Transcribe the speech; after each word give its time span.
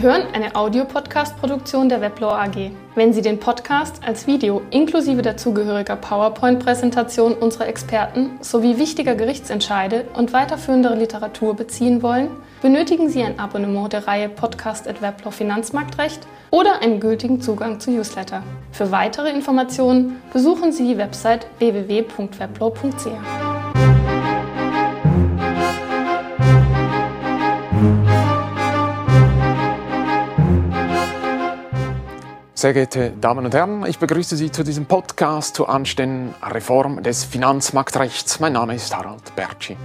Sie 0.00 0.06
hören 0.06 0.22
eine 0.32 0.56
Audiopodcast-Produktion 0.56 1.90
der 1.90 2.00
Weblaw 2.00 2.32
AG. 2.32 2.70
Wenn 2.94 3.12
Sie 3.12 3.20
den 3.20 3.38
Podcast 3.38 4.02
als 4.02 4.26
Video 4.26 4.62
inklusive 4.70 5.20
dazugehöriger 5.20 5.96
PowerPoint-Präsentation 5.96 7.34
unserer 7.34 7.68
Experten 7.68 8.30
sowie 8.40 8.78
wichtiger 8.78 9.14
Gerichtsentscheide 9.14 10.06
und 10.14 10.32
weiterführendere 10.32 10.94
Literatur 10.94 11.54
beziehen 11.54 12.02
wollen, 12.02 12.30
benötigen 12.62 13.10
Sie 13.10 13.22
ein 13.22 13.38
Abonnement 13.38 13.92
der 13.92 14.06
Reihe 14.06 14.30
Podcast 14.30 14.88
at 14.88 15.02
Weblaw 15.02 15.32
Finanzmarktrecht 15.36 16.26
oder 16.50 16.80
einen 16.80 16.98
gültigen 16.98 17.42
Zugang 17.42 17.78
zu 17.78 17.90
Newsletter. 17.90 18.42
Für 18.72 18.90
weitere 18.90 19.28
Informationen 19.28 20.22
besuchen 20.32 20.72
Sie 20.72 20.86
die 20.86 20.96
Website 20.96 21.46
www.weblaw.ch. 21.58 23.49
Sehr 32.60 32.74
geehrte 32.74 33.14
Damen 33.18 33.46
und 33.46 33.54
Herren, 33.54 33.86
ich 33.86 33.98
begrüße 33.98 34.36
Sie 34.36 34.52
zu 34.52 34.62
diesem 34.62 34.84
Podcast 34.84 35.54
zur 35.56 35.70
anstehenden 35.70 36.34
Reform 36.42 37.02
des 37.02 37.24
Finanzmarktrechts. 37.24 38.38
Mein 38.38 38.52
Name 38.52 38.74
ist 38.74 38.94
Harald 38.94 39.34
Bertschi. 39.34 39.78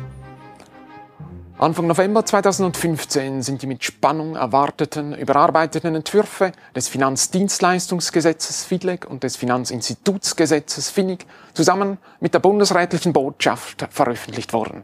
Anfang 1.58 1.88
November 1.88 2.26
2015 2.26 3.44
sind 3.44 3.62
die 3.62 3.68
mit 3.68 3.86
Spannung 3.86 4.36
erwarteten 4.36 5.14
überarbeiteten 5.16 5.96
Entwürfe 5.96 6.52
des 6.76 6.90
Finanzdienstleistungsgesetzes 6.90 8.66
FIDLEG 8.66 9.10
und 9.10 9.24
des 9.24 9.38
Finanzinstitutsgesetzes 9.38 10.90
FINIG 10.90 11.26
zusammen 11.54 11.98
mit 12.20 12.34
der 12.34 12.40
bundesrätlichen 12.40 13.14
Botschaft 13.14 13.88
veröffentlicht 13.90 14.52
worden. 14.52 14.84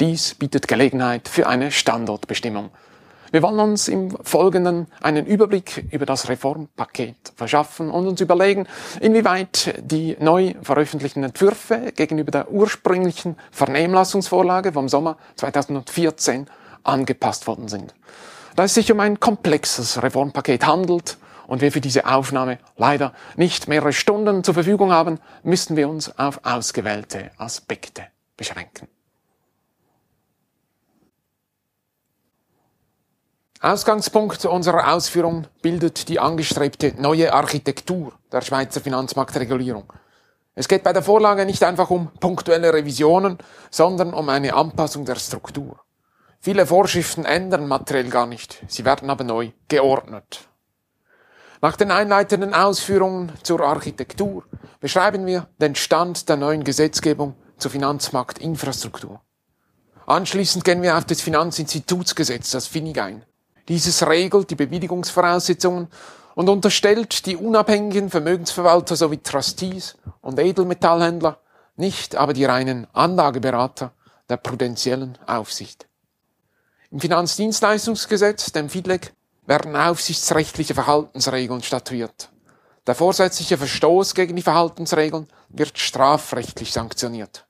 Dies 0.00 0.34
bietet 0.34 0.66
Gelegenheit 0.66 1.28
für 1.28 1.46
eine 1.46 1.70
Standortbestimmung. 1.70 2.70
Wir 3.30 3.42
wollen 3.42 3.60
uns 3.60 3.88
im 3.88 4.16
Folgenden 4.22 4.86
einen 5.02 5.26
Überblick 5.26 5.84
über 5.90 6.06
das 6.06 6.30
Reformpaket 6.30 7.32
verschaffen 7.36 7.90
und 7.90 8.06
uns 8.06 8.22
überlegen, 8.22 8.66
inwieweit 9.00 9.74
die 9.82 10.16
neu 10.18 10.54
veröffentlichten 10.62 11.22
Entwürfe 11.22 11.92
gegenüber 11.94 12.30
der 12.30 12.50
ursprünglichen 12.50 13.36
Vernehmlassungsvorlage 13.50 14.72
vom 14.72 14.88
Sommer 14.88 15.18
2014 15.36 16.46
angepasst 16.84 17.46
worden 17.46 17.68
sind. 17.68 17.94
Da 18.56 18.64
es 18.64 18.74
sich 18.74 18.90
um 18.90 19.00
ein 19.00 19.20
komplexes 19.20 20.02
Reformpaket 20.02 20.66
handelt 20.66 21.18
und 21.46 21.60
wir 21.60 21.70
für 21.70 21.82
diese 21.82 22.06
Aufnahme 22.06 22.58
leider 22.76 23.12
nicht 23.36 23.68
mehrere 23.68 23.92
Stunden 23.92 24.42
zur 24.42 24.54
Verfügung 24.54 24.90
haben, 24.90 25.20
müssten 25.42 25.76
wir 25.76 25.88
uns 25.88 26.18
auf 26.18 26.40
ausgewählte 26.44 27.30
Aspekte 27.36 28.04
beschränken. 28.38 28.88
Ausgangspunkt 33.60 34.44
unserer 34.44 34.92
Ausführung 34.92 35.48
bildet 35.62 36.08
die 36.08 36.20
angestrebte 36.20 36.94
neue 36.96 37.32
Architektur 37.32 38.12
der 38.30 38.40
Schweizer 38.40 38.80
Finanzmarktregulierung. 38.80 39.92
Es 40.54 40.68
geht 40.68 40.84
bei 40.84 40.92
der 40.92 41.02
Vorlage 41.02 41.44
nicht 41.44 41.64
einfach 41.64 41.90
um 41.90 42.08
punktuelle 42.20 42.72
Revisionen, 42.72 43.38
sondern 43.70 44.14
um 44.14 44.28
eine 44.28 44.54
Anpassung 44.54 45.04
der 45.04 45.16
Struktur. 45.16 45.80
Viele 46.38 46.66
Vorschriften 46.66 47.24
ändern 47.24 47.66
materiell 47.66 48.10
gar 48.10 48.26
nicht, 48.26 48.62
sie 48.68 48.84
werden 48.84 49.10
aber 49.10 49.24
neu 49.24 49.50
geordnet. 49.66 50.48
Nach 51.60 51.76
den 51.76 51.90
einleitenden 51.90 52.54
Ausführungen 52.54 53.32
zur 53.42 53.60
Architektur 53.62 54.44
beschreiben 54.78 55.26
wir 55.26 55.48
den 55.60 55.74
Stand 55.74 56.28
der 56.28 56.36
neuen 56.36 56.62
Gesetzgebung 56.62 57.34
zur 57.56 57.72
Finanzmarktinfrastruktur. 57.72 59.20
Anschließend 60.06 60.64
gehen 60.64 60.82
wir 60.82 60.96
auf 60.96 61.06
das 61.06 61.20
Finanzinstitutsgesetz, 61.20 62.52
das 62.52 62.68
FINIG 62.68 62.98
ein. 62.98 63.24
Dieses 63.68 64.06
regelt 64.06 64.50
die 64.50 64.54
Bewilligungsvoraussetzungen 64.54 65.88
und 66.34 66.48
unterstellt 66.48 67.26
die 67.26 67.36
unabhängigen 67.36 68.10
Vermögensverwalter 68.10 68.96
sowie 68.96 69.18
Trustees 69.18 69.96
und 70.22 70.38
Edelmetallhändler, 70.38 71.38
nicht 71.76 72.16
aber 72.16 72.32
die 72.32 72.46
reinen 72.46 72.86
Anlageberater 72.94 73.92
der 74.28 74.38
prudentiellen 74.38 75.18
Aufsicht. 75.26 75.86
Im 76.90 77.00
Finanzdienstleistungsgesetz, 77.00 78.52
dem 78.52 78.70
FIDLEG, 78.70 79.12
werden 79.46 79.76
aufsichtsrechtliche 79.76 80.74
Verhaltensregeln 80.74 81.62
statuiert. 81.62 82.30
Der 82.86 82.94
vorsätzliche 82.94 83.58
Verstoß 83.58 84.14
gegen 84.14 84.36
die 84.36 84.42
Verhaltensregeln 84.42 85.26
wird 85.50 85.78
strafrechtlich 85.78 86.72
sanktioniert. 86.72 87.46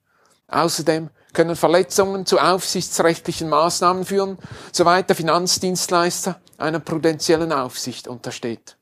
Außerdem 0.48 1.10
können 1.38 1.54
Verletzungen 1.54 2.26
zu 2.26 2.40
aufsichtsrechtlichen 2.40 3.48
Maßnahmen 3.48 4.04
führen, 4.04 4.38
soweit 4.72 5.08
der 5.08 5.14
Finanzdienstleister 5.14 6.40
einer 6.56 6.80
prudentiellen 6.80 7.52
Aufsicht 7.52 8.08
untersteht. 8.08 8.76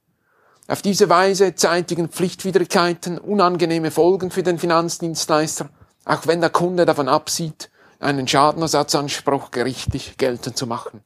Auf 0.67 0.81
diese 0.81 1.11
Weise 1.11 1.55
zeitigen 1.55 2.09
Pflichtwidrigkeiten 2.09 3.19
unangenehme 3.19 3.91
Folgen 3.91 4.31
für 4.31 4.43
den 4.43 4.59
Finanzdienstleister, 4.59 5.69
auch 6.07 6.27
wenn 6.27 6.41
der 6.41 6.49
Kunde 6.49 6.87
davon 6.87 7.11
absieht, 7.11 7.69
einen 8.01 8.27
Schadenersatzanspruch 8.27 9.51
gerichtlich 9.51 10.17
geltend 10.17 10.57
zu 10.57 10.67
machen. 10.67 11.03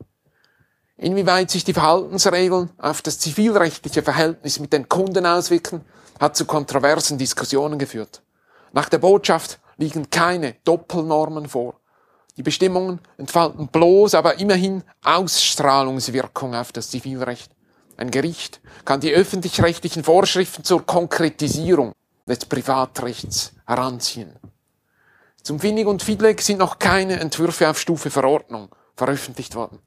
Inwieweit 0.99 1.51
sich 1.51 1.65
die 1.65 1.75
Verhaltensregeln 1.75 2.71
auf 2.79 3.03
das 3.03 3.19
zivilrechtliche 3.19 4.05
Verhältnis 4.05 4.61
mit 4.61 4.73
den 4.73 4.89
Kunden 4.89 5.27
auswirken, 5.27 5.81
hat 6.21 6.37
zu 6.37 6.45
kontroversen 6.45 7.19
Diskussionen 7.19 7.81
geführt. 7.81 8.23
Nach 8.73 8.89
der 8.89 8.99
Botschaft 8.99 9.59
liegen 9.81 10.11
keine 10.11 10.57
Doppelnormen 10.65 11.49
vor. 11.49 11.81
Die 12.37 12.43
Bestimmungen 12.43 13.01
entfalten 13.17 13.69
bloß, 13.69 14.15
aber 14.15 14.39
immerhin 14.39 14.85
Ausstrahlungswirkung 15.03 16.55
auf 16.55 16.71
das 16.71 16.91
Zivilrecht. 16.91 17.51
Ein 17.97 18.11
Gericht 18.11 18.61
kann 18.85 19.01
die 19.01 19.13
öffentlich-rechtlichen 19.13 20.05
Vorschriften 20.05 20.65
zur 20.65 20.87
Konkretisierung 20.87 21.93
des 22.27 22.45
Privatrechts 22.45 23.53
heranziehen. 23.67 24.37
Zum 25.43 25.59
Finig 25.59 25.87
und 25.87 26.03
Fidleg 26.03 26.43
sind 26.43 26.59
noch 26.59 26.79
keine 26.79 27.19
Entwürfe 27.19 27.69
auf 27.69 27.81
Stufe 27.81 28.11
Verordnung 28.11 28.69
veröffentlicht 28.97 29.55
worden. 29.55 29.81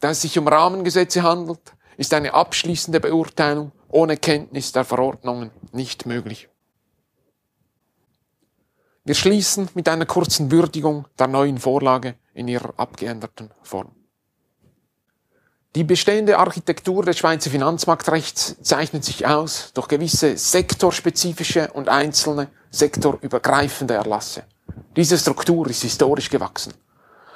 Da 0.00 0.10
es 0.10 0.22
sich 0.22 0.38
um 0.38 0.46
Rahmengesetze 0.46 1.22
handelt, 1.24 1.60
ist 1.96 2.14
eine 2.14 2.32
abschließende 2.32 3.00
Beurteilung 3.00 3.72
ohne 3.88 4.16
Kenntnis 4.16 4.72
der 4.72 4.84
Verordnungen 4.84 5.50
nicht 5.72 6.06
möglich. 6.06 6.48
Wir 9.06 9.14
schließen 9.14 9.68
mit 9.74 9.88
einer 9.88 10.04
kurzen 10.04 10.50
Würdigung 10.50 11.06
der 11.16 11.28
neuen 11.28 11.58
Vorlage 11.58 12.16
in 12.34 12.48
ihrer 12.48 12.74
abgeänderten 12.76 13.52
Form. 13.62 13.92
Die 15.76 15.84
bestehende 15.84 16.38
Architektur 16.38 17.04
des 17.04 17.18
Schweizer 17.18 17.50
Finanzmarktrechts 17.50 18.56
zeichnet 18.62 19.04
sich 19.04 19.24
aus 19.24 19.70
durch 19.74 19.86
gewisse 19.86 20.36
sektorspezifische 20.36 21.70
und 21.72 21.88
einzelne 21.88 22.48
sektorübergreifende 22.72 23.94
Erlasse. 23.94 24.42
Diese 24.96 25.16
Struktur 25.16 25.68
ist 25.70 25.82
historisch 25.82 26.28
gewachsen. 26.28 26.74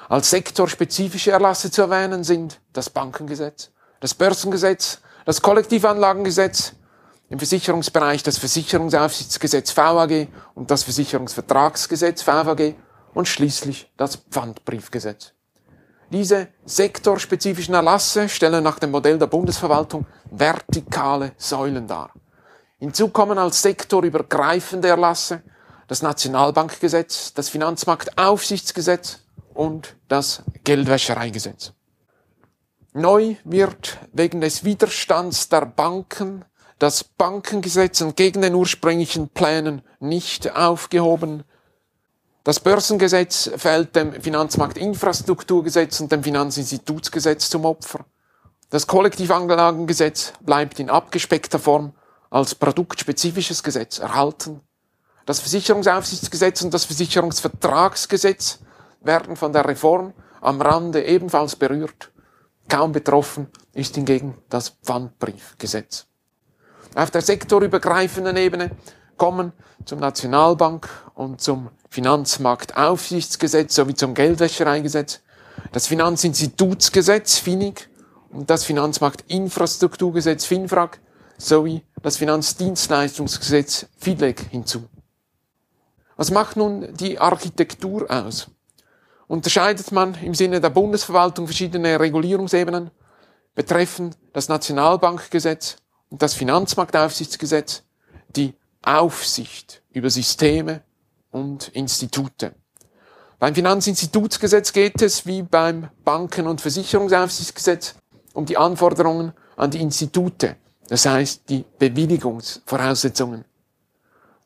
Als 0.08 0.30
sektorspezifische 0.30 1.30
Erlasse 1.30 1.70
zu 1.70 1.82
erwähnen 1.82 2.24
sind 2.24 2.60
das 2.72 2.90
Bankengesetz, 2.90 3.70
das 4.00 4.14
Börsengesetz, 4.14 4.98
das 5.24 5.40
Kollektivanlagengesetz, 5.40 6.72
im 7.30 7.38
Versicherungsbereich 7.38 8.22
das 8.24 8.38
Versicherungsaufsichtsgesetz 8.38 9.76
VAG 9.76 10.28
und 10.54 10.70
das 10.70 10.82
Versicherungsvertragsgesetz 10.82 12.26
VAG 12.26 12.74
und 13.14 13.28
schließlich 13.28 13.90
das 13.96 14.16
Pfandbriefgesetz. 14.16 15.32
Diese 16.10 16.48
sektorspezifischen 16.64 17.74
Erlasse 17.74 18.28
stellen 18.28 18.64
nach 18.64 18.80
dem 18.80 18.90
Modell 18.90 19.16
der 19.16 19.28
Bundesverwaltung 19.28 20.06
vertikale 20.28 21.32
Säulen 21.36 21.86
dar. 21.86 22.12
Hinzu 22.78 23.08
kommen 23.08 23.38
als 23.38 23.62
sektorübergreifende 23.62 24.88
Erlasse 24.88 25.42
das 25.86 26.02
Nationalbankgesetz, 26.02 27.32
das 27.34 27.48
Finanzmarktaufsichtsgesetz 27.48 29.20
und 29.54 29.96
das 30.08 30.42
Geldwäschereigesetz. 30.64 31.74
Neu 32.92 33.36
wird 33.44 33.98
wegen 34.12 34.40
des 34.40 34.64
Widerstands 34.64 35.48
der 35.48 35.66
Banken 35.66 36.44
das 36.80 37.04
Bankengesetz 37.04 38.00
entgegen 38.00 38.40
den 38.40 38.54
ursprünglichen 38.54 39.28
Plänen 39.28 39.82
nicht 40.00 40.56
aufgehoben. 40.56 41.44
Das 42.42 42.58
Börsengesetz 42.58 43.50
fällt 43.54 43.94
dem 43.94 44.14
Finanzmarktinfrastrukturgesetz 44.14 46.00
und 46.00 46.10
dem 46.10 46.24
Finanzinstitutsgesetz 46.24 47.50
zum 47.50 47.66
Opfer. 47.66 48.06
Das 48.70 48.86
Kollektivanlagengesetz 48.86 50.32
bleibt 50.40 50.80
in 50.80 50.88
abgespeckter 50.88 51.58
Form 51.58 51.92
als 52.30 52.54
produktspezifisches 52.54 53.62
Gesetz 53.62 53.98
erhalten. 53.98 54.62
Das 55.26 55.40
Versicherungsaufsichtsgesetz 55.40 56.62
und 56.62 56.72
das 56.72 56.86
Versicherungsvertragsgesetz 56.86 58.60
werden 59.02 59.36
von 59.36 59.52
der 59.52 59.68
Reform 59.68 60.14
am 60.40 60.62
Rande 60.62 61.04
ebenfalls 61.04 61.56
berührt. 61.56 62.10
Kaum 62.70 62.92
betroffen 62.92 63.48
ist 63.74 63.96
hingegen 63.96 64.38
das 64.48 64.70
Pfandbriefgesetz. 64.82 66.06
Auf 66.94 67.10
der 67.10 67.22
sektorübergreifenden 67.22 68.36
Ebene 68.36 68.70
kommen 69.16 69.52
zum 69.84 70.00
Nationalbank 70.00 70.88
und 71.14 71.40
zum 71.40 71.70
Finanzmarktaufsichtsgesetz 71.88 73.74
sowie 73.74 73.94
zum 73.94 74.14
Geldwäschereigesetz, 74.14 75.20
das 75.72 75.86
Finanzinstitutsgesetz 75.86 77.38
FINIG 77.38 77.88
und 78.30 78.50
das 78.50 78.64
Finanzmarktinfrastrukturgesetz 78.64 80.44
FINFRAG 80.46 80.98
sowie 81.38 81.84
das 82.02 82.16
Finanzdienstleistungsgesetz 82.16 83.86
FIDLEG 83.98 84.40
hinzu. 84.50 84.88
Was 86.16 86.30
macht 86.30 86.56
nun 86.56 86.92
die 86.94 87.18
Architektur 87.18 88.10
aus? 88.10 88.48
Unterscheidet 89.26 89.92
man 89.92 90.14
im 90.22 90.34
Sinne 90.34 90.60
der 90.60 90.70
Bundesverwaltung 90.70 91.46
verschiedene 91.46 92.00
Regulierungsebenen 92.00 92.90
betreffend 93.54 94.18
das 94.32 94.48
Nationalbankgesetz 94.48 95.76
das 96.18 96.34
Finanzmarktaufsichtsgesetz, 96.34 97.82
die 98.34 98.54
Aufsicht 98.82 99.82
über 99.92 100.10
Systeme 100.10 100.82
und 101.30 101.68
Institute. 101.68 102.54
Beim 103.38 103.54
Finanzinstitutsgesetz 103.54 104.72
geht 104.72 105.00
es, 105.00 105.24
wie 105.24 105.42
beim 105.42 105.88
Banken- 106.04 106.46
und 106.46 106.60
Versicherungsaufsichtsgesetz, 106.60 107.94
um 108.34 108.44
die 108.44 108.56
Anforderungen 108.56 109.32
an 109.56 109.70
die 109.70 109.80
Institute, 109.80 110.56
das 110.88 111.06
heißt 111.06 111.48
die 111.48 111.64
Bewilligungsvoraussetzungen. 111.78 113.44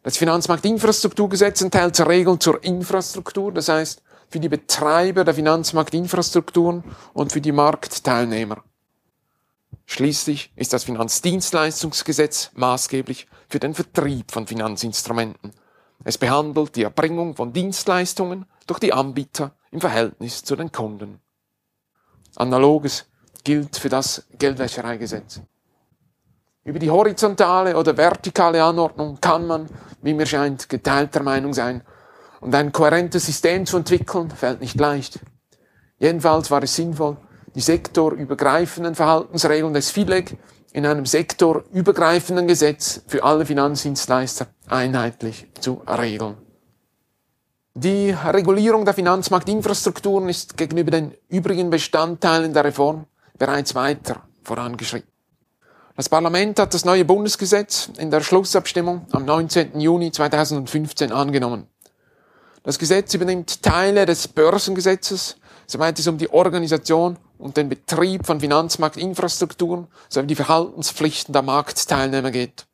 Das 0.03 0.19
Finanzmarktinfrastrukturgesetz 0.19 1.63
enthält 1.63 1.99
Regeln 2.07 2.39
zur 2.39 2.63
Infrastruktur, 2.63 3.53
das 3.53 3.69
heißt 3.69 4.03
für 4.29 4.39
die 4.39 4.49
Betreiber 4.49 5.25
der 5.25 5.35
Finanzmarktinfrastrukturen 5.35 6.85
und 7.15 7.33
für 7.33 7.41
die 7.41 7.53
Marktteilnehmer. 7.53 8.63
Schließlich 9.87 10.53
ist 10.57 10.73
das 10.73 10.85
Finanzdienstleistungsgesetz 10.85 12.51
maßgeblich 12.55 13.27
für 13.49 13.61
den 13.61 13.75
Vertrieb 13.75 14.31
von 14.31 14.47
Finanzinstrumenten. 14.47 15.53
Es 16.05 16.19
behandelt 16.19 16.77
die 16.77 16.83
Erbringung 16.83 17.37
von 17.37 17.53
Dienstleistungen 17.53 18.47
durch 18.67 18.81
die 18.81 18.93
Anbieter 18.93 19.55
im 19.71 19.81
Verhältnis 19.81 20.43
zu 20.43 20.57
den 20.57 20.73
Kunden. 20.73 21.21
Analoges 22.37 23.07
gilt 23.45 23.77
für 23.77 23.89
das 23.89 24.27
Geldwäschereigesetz. 24.39 25.41
Über 26.65 26.79
die 26.79 26.91
horizontale 26.91 27.77
oder 27.77 27.97
vertikale 27.97 28.65
Anordnung 28.65 29.21
kann 29.21 29.47
man, 29.47 29.69
wie 30.01 30.15
mir 30.15 30.27
scheint, 30.27 30.69
geteilter 30.69 31.23
Meinung 31.23 31.53
sein. 31.53 31.83
Und 32.41 32.55
ein 32.55 32.73
kohärentes 32.73 33.27
System 33.27 33.67
zu 33.67 33.77
entwickeln, 33.77 34.31
fällt 34.31 34.61
nicht 34.61 34.81
leicht. 34.81 35.21
Jedenfalls 35.99 36.51
war 36.51 36.63
es 36.63 36.75
sinnvoll, 36.75 37.19
die 37.55 37.61
sektorübergreifenden 37.61 38.95
Verhaltensregeln 38.95 39.75
des 39.75 39.91
FILEG 39.91 40.37
in 40.73 40.87
einem 40.87 41.07
sektorübergreifenden 41.07 42.49
Gesetz 42.49 43.03
für 43.07 43.23
alle 43.23 43.47
Finanzdienstleister 43.47 44.49
einheitlich 44.69 45.47
zu 45.61 45.83
regeln. 45.87 46.37
Die 47.75 48.11
Regulierung 48.11 48.85
der 48.85 48.95
Finanzmarktinfrastrukturen 48.95 50.29
ist 50.29 50.57
gegenüber 50.57 50.91
den 50.91 51.15
übrigen 51.29 51.71
Bestandteilen 51.71 52.53
der 52.53 52.65
Reform 52.65 53.07
bereits 53.39 53.75
weiter 53.75 54.23
vorangeschritten. 54.43 55.11
Das 55.97 56.09
Parlament 56.09 56.59
hat 56.59 56.75
das 56.75 56.85
neue 56.85 57.05
Bundesgesetz 57.05 57.89
in 57.99 58.11
der 58.11 58.21
Schlussabstimmung 58.21 59.07
am 59.13 59.25
19. 59.25 59.79
Juni 59.79 60.11
2015 60.11 61.13
angenommen. 61.13 61.69
Das 62.65 62.79
Gesetz 62.79 63.15
übernimmt 63.15 63.63
Teile 63.63 64.07
des 64.07 64.27
Börsengesetzes, 64.27 65.37
soweit 65.67 65.99
es 65.99 66.09
um 66.09 66.19
die 66.19 66.31
Organisation 66.31 67.17
und 67.45 67.59
den 67.59 67.69
Betrieb 67.69 68.25
von 68.25 68.41
Finanzmarktinfrastrukturen 68.41 69.87
sowie 70.09 70.29
die 70.29 70.35
Verhaltenspflichten 70.35 71.35
der 71.35 71.43
Marktteilnehmer 71.43 72.31
geht. 72.31 72.65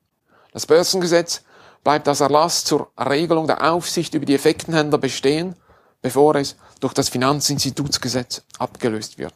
Das 0.52 0.64
Börsengesetz 0.64 1.42
bleibt 1.82 2.06
als 2.06 2.20
Erlass 2.20 2.64
zur 2.64 2.88
Regelung 2.96 3.48
der 3.48 3.72
Aufsicht 3.72 4.14
über 4.14 4.26
die 4.26 4.34
Effektenhändler 4.36 4.98
bestehen, 4.98 5.56
bevor 6.02 6.36
es 6.36 6.54
durch 6.78 6.92
das 6.94 7.08
Finanzinstitutsgesetz 7.08 8.44
abgelöst 8.60 9.18
wird. 9.18 9.34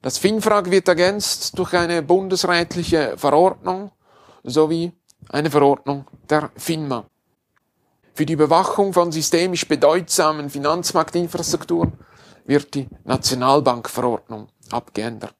Das 0.00 0.16
FINFRAG 0.16 0.70
wird 0.70 0.88
ergänzt 0.88 1.58
durch 1.58 1.74
eine 1.74 2.02
bundesrätliche 2.02 3.18
Verordnung 3.18 3.92
sowie 4.42 4.92
eine 5.28 5.50
Verordnung 5.50 6.06
der 6.30 6.50
FINMA. 6.56 7.04
Für 8.14 8.24
die 8.24 8.32
Überwachung 8.32 8.94
von 8.94 9.12
systemisch 9.12 9.68
bedeutsamen 9.68 10.48
Finanzmarktinfrastrukturen 10.48 11.92
wird 12.46 12.74
die 12.74 12.88
Nationalbankverordnung 13.04 14.48
abgeändert. 14.70 15.34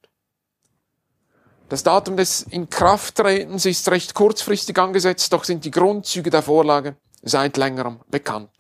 Das 1.68 1.82
Datum 1.82 2.16
des 2.16 2.42
Inkrafttretens 2.42 3.64
ist 3.64 3.90
recht 3.90 4.14
kurzfristig 4.14 4.78
angesetzt, 4.78 5.32
doch 5.32 5.44
sind 5.44 5.64
die 5.64 5.70
Grundzüge 5.70 6.28
der 6.28 6.42
Vorlage 6.42 6.96
seit 7.22 7.56
längerem 7.56 8.00
bekannt. 8.10 8.50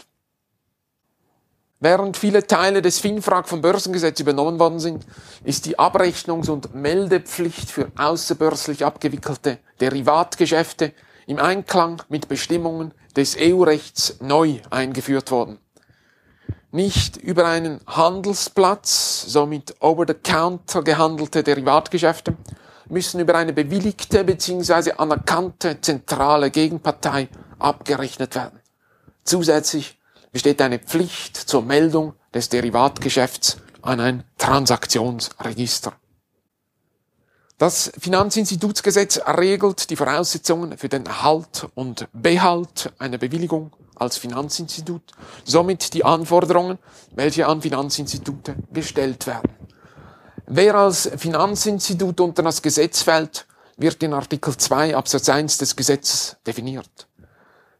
Während 1.78 2.16
viele 2.16 2.46
Teile 2.46 2.80
des 2.80 3.00
FINFRAG 3.00 3.48
vom 3.48 3.60
Börsengesetz 3.60 4.20
übernommen 4.20 4.58
worden 4.58 4.78
sind, 4.78 5.04
ist 5.44 5.66
die 5.66 5.78
Abrechnungs- 5.78 6.48
und 6.48 6.74
Meldepflicht 6.74 7.70
für 7.70 7.90
außerbörslich 7.98 8.84
abgewickelte 8.84 9.58
Derivatgeschäfte 9.80 10.94
im 11.26 11.38
Einklang 11.38 12.00
mit 12.08 12.28
Bestimmungen 12.28 12.94
des 13.16 13.36
EU-Rechts 13.38 14.18
neu 14.20 14.60
eingeführt 14.70 15.30
worden 15.30 15.58
nicht 16.72 17.18
über 17.18 17.46
einen 17.46 17.80
Handelsplatz, 17.86 19.24
somit 19.28 19.76
over-the-counter 19.80 20.82
gehandelte 20.82 21.42
Derivatgeschäfte, 21.42 22.36
müssen 22.88 23.20
über 23.20 23.34
eine 23.34 23.52
bewilligte 23.52 24.24
bzw. 24.24 24.92
anerkannte 24.92 25.80
zentrale 25.80 26.50
Gegenpartei 26.50 27.28
abgerechnet 27.58 28.34
werden. 28.34 28.58
Zusätzlich 29.24 29.98
besteht 30.32 30.60
eine 30.62 30.78
Pflicht 30.78 31.36
zur 31.36 31.62
Meldung 31.62 32.14
des 32.34 32.48
Derivatgeschäfts 32.48 33.58
an 33.82 34.00
ein 34.00 34.24
Transaktionsregister. 34.38 35.92
Das 37.58 37.92
Finanzinstitutsgesetz 37.98 39.20
regelt 39.26 39.90
die 39.90 39.96
Voraussetzungen 39.96 40.76
für 40.78 40.88
den 40.88 41.06
Erhalt 41.06 41.68
und 41.74 42.08
Behalt 42.12 42.92
einer 42.98 43.18
Bewilligung 43.18 43.70
als 44.02 44.18
Finanzinstitut, 44.18 45.12
somit 45.44 45.94
die 45.94 46.04
Anforderungen, 46.04 46.78
welche 47.14 47.46
an 47.46 47.62
Finanzinstitute 47.62 48.56
gestellt 48.72 49.26
werden. 49.26 49.50
Wer 50.46 50.74
als 50.74 51.10
Finanzinstitut 51.16 52.20
unter 52.20 52.42
das 52.42 52.60
Gesetz 52.60 53.02
fällt, 53.02 53.46
wird 53.76 54.02
in 54.02 54.12
Artikel 54.12 54.56
2 54.56 54.96
Absatz 54.96 55.28
1 55.28 55.58
des 55.58 55.76
Gesetzes 55.76 56.36
definiert. 56.46 57.06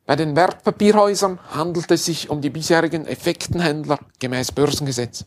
Bei 0.07 0.17
den 0.17 0.35
Wertpapierhäusern 0.35 1.39
handelt 1.51 1.91
es 1.91 2.05
sich 2.05 2.31
um 2.31 2.41
die 2.41 2.51
bisherigen 2.51 3.07
Effektenhändler 3.07 3.99
gemäß 4.19 4.53
Börsengesetz. 4.53 5.25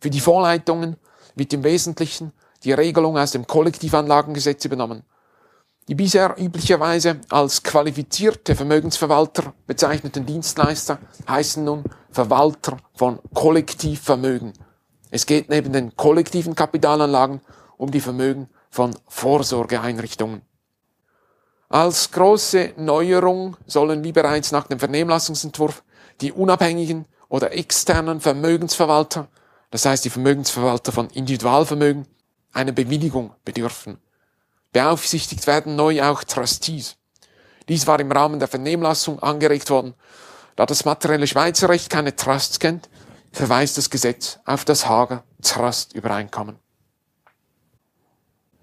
Für 0.00 0.10
die 0.10 0.20
Vorleitungen 0.20 0.96
wird 1.34 1.52
im 1.52 1.64
Wesentlichen 1.64 2.32
die 2.64 2.72
Regelung 2.72 3.18
aus 3.18 3.32
dem 3.32 3.46
Kollektivanlagengesetz 3.46 4.64
übernommen. 4.64 5.02
Die 5.88 5.94
bisher 5.94 6.36
üblicherweise 6.38 7.18
als 7.30 7.62
qualifizierte 7.62 8.54
Vermögensverwalter 8.54 9.54
bezeichneten 9.66 10.26
Dienstleister 10.26 10.98
heißen 11.26 11.64
nun 11.64 11.84
Verwalter 12.10 12.76
von 12.94 13.20
Kollektivvermögen. 13.32 14.52
Es 15.10 15.24
geht 15.24 15.48
neben 15.48 15.72
den 15.72 15.96
kollektiven 15.96 16.54
Kapitalanlagen 16.54 17.40
um 17.78 17.90
die 17.90 18.02
Vermögen 18.02 18.50
von 18.68 18.94
Vorsorgeeinrichtungen. 19.06 20.42
Als 21.70 22.10
große 22.10 22.74
Neuerung 22.76 23.56
sollen 23.66 24.04
wie 24.04 24.12
bereits 24.12 24.52
nach 24.52 24.66
dem 24.66 24.78
Vernehmlassungsentwurf 24.78 25.82
die 26.20 26.32
unabhängigen 26.32 27.06
oder 27.30 27.52
externen 27.52 28.20
Vermögensverwalter, 28.20 29.28
das 29.70 29.86
heißt 29.86 30.04
die 30.04 30.10
Vermögensverwalter 30.10 30.92
von 30.92 31.08
Individualvermögen, 31.08 32.06
eine 32.52 32.74
Bewilligung 32.74 33.32
bedürfen. 33.46 33.98
Beaufsichtigt 34.78 35.48
werden 35.48 35.74
neu 35.74 36.04
auch 36.04 36.22
Trustees. 36.22 36.98
Dies 37.68 37.88
war 37.88 37.98
im 37.98 38.12
Rahmen 38.12 38.38
der 38.38 38.46
Vernehmlassung 38.46 39.18
angeregt 39.18 39.70
worden. 39.70 39.94
Da 40.54 40.66
das 40.66 40.84
materielle 40.84 41.26
Schweizer 41.26 41.68
Recht 41.68 41.90
keine 41.90 42.14
Trusts 42.14 42.60
kennt, 42.60 42.88
verweist 43.32 43.76
das 43.76 43.90
Gesetz 43.90 44.38
auf 44.44 44.64
das 44.64 44.88
Hager 44.88 45.24
Trust-Übereinkommen. 45.42 46.60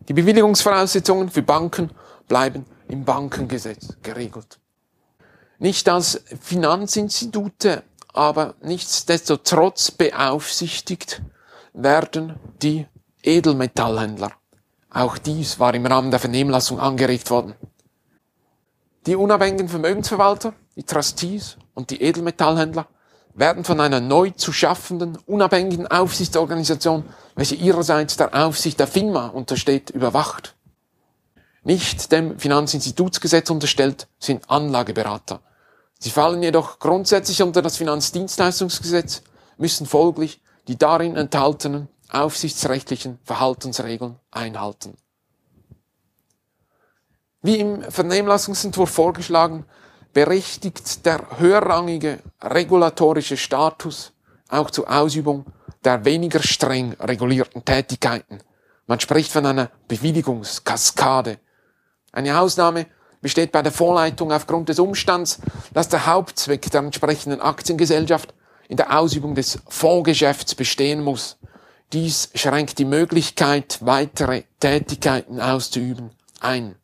Die 0.07 0.13
Bewilligungsvoraussetzungen 0.13 1.29
für 1.29 1.41
Banken 1.41 1.91
bleiben 2.29 2.65
im 2.88 3.03
Bankengesetz 3.03 3.98
geregelt. 4.01 4.57
Nicht 5.60 5.89
als 5.89 6.24
Finanzinstitute, 6.39 7.84
aber 8.13 8.55
nichtsdestotrotz 8.62 9.91
beaufsichtigt 9.91 11.22
werden 11.74 12.39
die 12.62 12.88
Edelmetallhändler. 13.22 14.31
Auch 14.95 15.17
dies 15.17 15.59
war 15.59 15.75
im 15.75 15.85
Rahmen 15.85 16.09
der 16.09 16.21
Vernehmlassung 16.21 16.79
angeregt 16.79 17.29
worden. 17.29 17.53
Die 19.05 19.17
unabhängigen 19.17 19.67
Vermögensverwalter, 19.67 20.53
die 20.77 20.83
Trustees 20.83 21.57
und 21.73 21.89
die 21.89 22.01
Edelmetallhändler 22.01 22.87
werden 23.33 23.65
von 23.65 23.81
einer 23.81 23.99
neu 23.99 24.29
zu 24.29 24.53
schaffenden, 24.53 25.17
unabhängigen 25.25 25.85
Aufsichtsorganisation, 25.85 27.03
welche 27.35 27.55
ihrerseits 27.55 28.15
der 28.15 28.33
Aufsicht 28.33 28.79
der 28.79 28.87
FINMA 28.87 29.27
untersteht, 29.27 29.89
überwacht. 29.89 30.55
Nicht 31.65 32.13
dem 32.13 32.39
Finanzinstitutsgesetz 32.39 33.49
unterstellt 33.49 34.07
sind 34.17 34.49
Anlageberater. 34.49 35.41
Sie 35.99 36.09
fallen 36.09 36.41
jedoch 36.41 36.79
grundsätzlich 36.79 37.43
unter 37.43 37.61
das 37.61 37.75
Finanzdienstleistungsgesetz, 37.75 39.23
müssen 39.57 39.87
folglich 39.87 40.41
die 40.69 40.77
darin 40.77 41.17
enthaltenen 41.17 41.89
aufsichtsrechtlichen 42.15 43.19
Verhaltensregeln 43.24 44.19
einhalten. 44.31 44.98
Wie 47.41 47.60
im 47.60 47.84
Vernehmlassungsentwurf 47.84 48.89
vorgeschlagen, 48.89 49.65
berechtigt 50.13 51.05
der 51.05 51.39
höherrangige 51.39 52.19
regulatorische 52.41 53.38
Status 53.38 54.13
auch 54.50 54.72
zur 54.72 54.89
Ausübung 54.89 55.45
der 55.84 56.05
weniger 56.05 56.41
streng 56.41 56.93
regulierten 57.00 57.63
Tätigkeiten. 57.63 58.39
Man 58.88 59.00
spricht 59.00 59.31
von 59.31 59.45
einer 59.45 59.69
Bewilligungskaskade. 59.88 61.39
Eine 62.12 62.39
Ausnahme 62.39 62.88
besteht 63.22 63.51
bei 63.51 63.62
der 63.62 63.72
Vorleitung 63.72 64.31
aufgrund 64.31 64.69
des 64.69 64.79
Umstands, 64.79 65.39
dass 65.74 65.89
der 65.89 66.05
Hauptzweck 66.05 66.69
der 66.72 66.81
entsprechenden 66.81 67.41
Aktiengesellschaft 67.41 68.34
in 68.67 68.77
der 68.77 68.98
Ausübung 68.98 69.36
des 69.36 69.60
Fondsgeschäfts 69.67 70.55
bestehen 70.55 71.03
muss. 71.03 71.38
Dies 71.94 72.30
schränkt 72.34 72.80
die 72.80 72.86
Möglichkeit, 72.86 73.80
weitere 73.82 74.44
Tätigkeiten 74.60 75.39
auszuüben, 75.39 76.12
ein. 76.39 76.75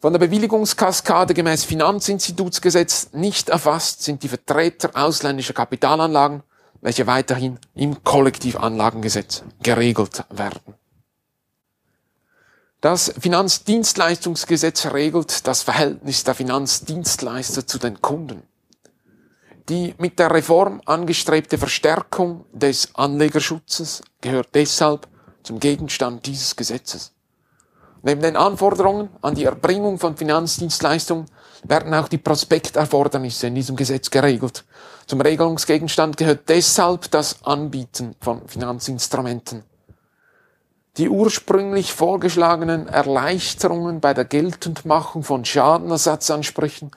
Von 0.00 0.12
der 0.12 0.20
Bewilligungskaskade 0.20 1.32
gemäß 1.32 1.64
Finanzinstitutsgesetz 1.64 3.12
nicht 3.12 3.48
erfasst 3.48 4.02
sind 4.02 4.22
die 4.22 4.28
Vertreter 4.28 4.90
ausländischer 4.94 5.54
Kapitalanlagen, 5.54 6.42
welche 6.82 7.06
weiterhin 7.06 7.58
im 7.74 8.04
Kollektivanlagengesetz 8.04 9.42
geregelt 9.62 10.24
werden. 10.28 10.74
Das 12.82 13.14
Finanzdienstleistungsgesetz 13.18 14.84
regelt 14.92 15.46
das 15.46 15.62
Verhältnis 15.62 16.22
der 16.24 16.34
Finanzdienstleister 16.34 17.66
zu 17.66 17.78
den 17.78 18.02
Kunden. 18.02 18.42
Die 19.70 19.94
mit 19.96 20.18
der 20.18 20.30
Reform 20.30 20.82
angestrebte 20.84 21.56
Verstärkung 21.56 22.44
des 22.52 22.94
Anlegerschutzes 22.94 24.02
gehört 24.20 24.48
deshalb 24.54 25.08
zum 25.42 25.58
Gegenstand 25.58 26.26
dieses 26.26 26.54
Gesetzes. 26.54 27.12
Neben 28.02 28.20
den 28.20 28.36
Anforderungen 28.36 29.08
an 29.22 29.34
die 29.34 29.44
Erbringung 29.44 29.98
von 29.98 30.18
Finanzdienstleistungen 30.18 31.24
werden 31.62 31.94
auch 31.94 32.08
die 32.08 32.18
Prospekterfordernisse 32.18 33.46
in 33.46 33.54
diesem 33.54 33.76
Gesetz 33.76 34.10
geregelt. 34.10 34.64
Zum 35.06 35.22
Regelungsgegenstand 35.22 36.18
gehört 36.18 36.50
deshalb 36.50 37.10
das 37.10 37.42
Anbieten 37.44 38.14
von 38.20 38.46
Finanzinstrumenten. 38.46 39.64
Die 40.98 41.08
ursprünglich 41.08 41.94
vorgeschlagenen 41.94 42.86
Erleichterungen 42.86 44.00
bei 44.00 44.12
der 44.12 44.26
Geltendmachung 44.26 45.22
von 45.22 45.46
Schadenersatzansprüchen 45.46 46.90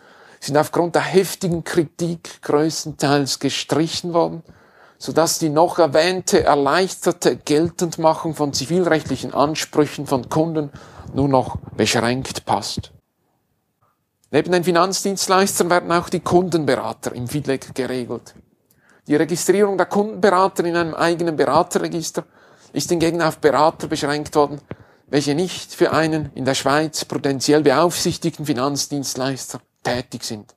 sind 0.48 0.58
aufgrund 0.58 0.96
der 0.96 1.04
heftigen 1.04 1.64
Kritik 1.64 2.42
größtenteils 2.42 3.40
gestrichen 3.40 4.14
worden 4.14 4.44
sodass 4.98 5.40
die 5.40 5.50
noch 5.50 5.80
erwähnte 5.80 6.44
erleichterte 6.44 7.38
Geltendmachung 7.38 8.34
von 8.36 8.54
zivilrechtlichen 8.54 9.34
Ansprüchen 9.34 10.08
von 10.08 10.30
Kunden 10.30 10.72
nur 11.14 11.28
noch 11.28 11.58
beschränkt 11.76 12.46
passt. 12.46 12.92
Neben 14.32 14.52
den 14.52 14.64
Finanzdienstleistern 14.64 15.70
werden 15.70 15.92
auch 15.92 16.10
die 16.10 16.20
Kundenberater 16.20 17.14
im 17.14 17.28
FIDLEG 17.28 17.74
geregelt. 17.76 18.36
Die 19.08 19.16
Registrierung 19.16 19.78
der 19.78 19.86
Kundenberater 19.86 20.66
in 20.66 20.76
einem 20.76 20.94
eigenen 20.96 21.38
Beraterregister 21.38 22.26
ist 22.74 22.90
hingegen 22.90 23.22
auf 23.22 23.38
Berater 23.38 23.88
beschränkt 23.88 24.36
worden, 24.36 24.60
welche 25.08 25.34
nicht 25.34 25.74
für 25.74 25.94
einen 25.94 26.32
in 26.36 26.44
der 26.44 26.56
Schweiz 26.56 27.06
prudentiell 27.06 27.62
beaufsichtigten 27.62 28.46
Finanzdienstleister 28.46 29.62
tätig 29.88 30.24
sind. 30.24 30.56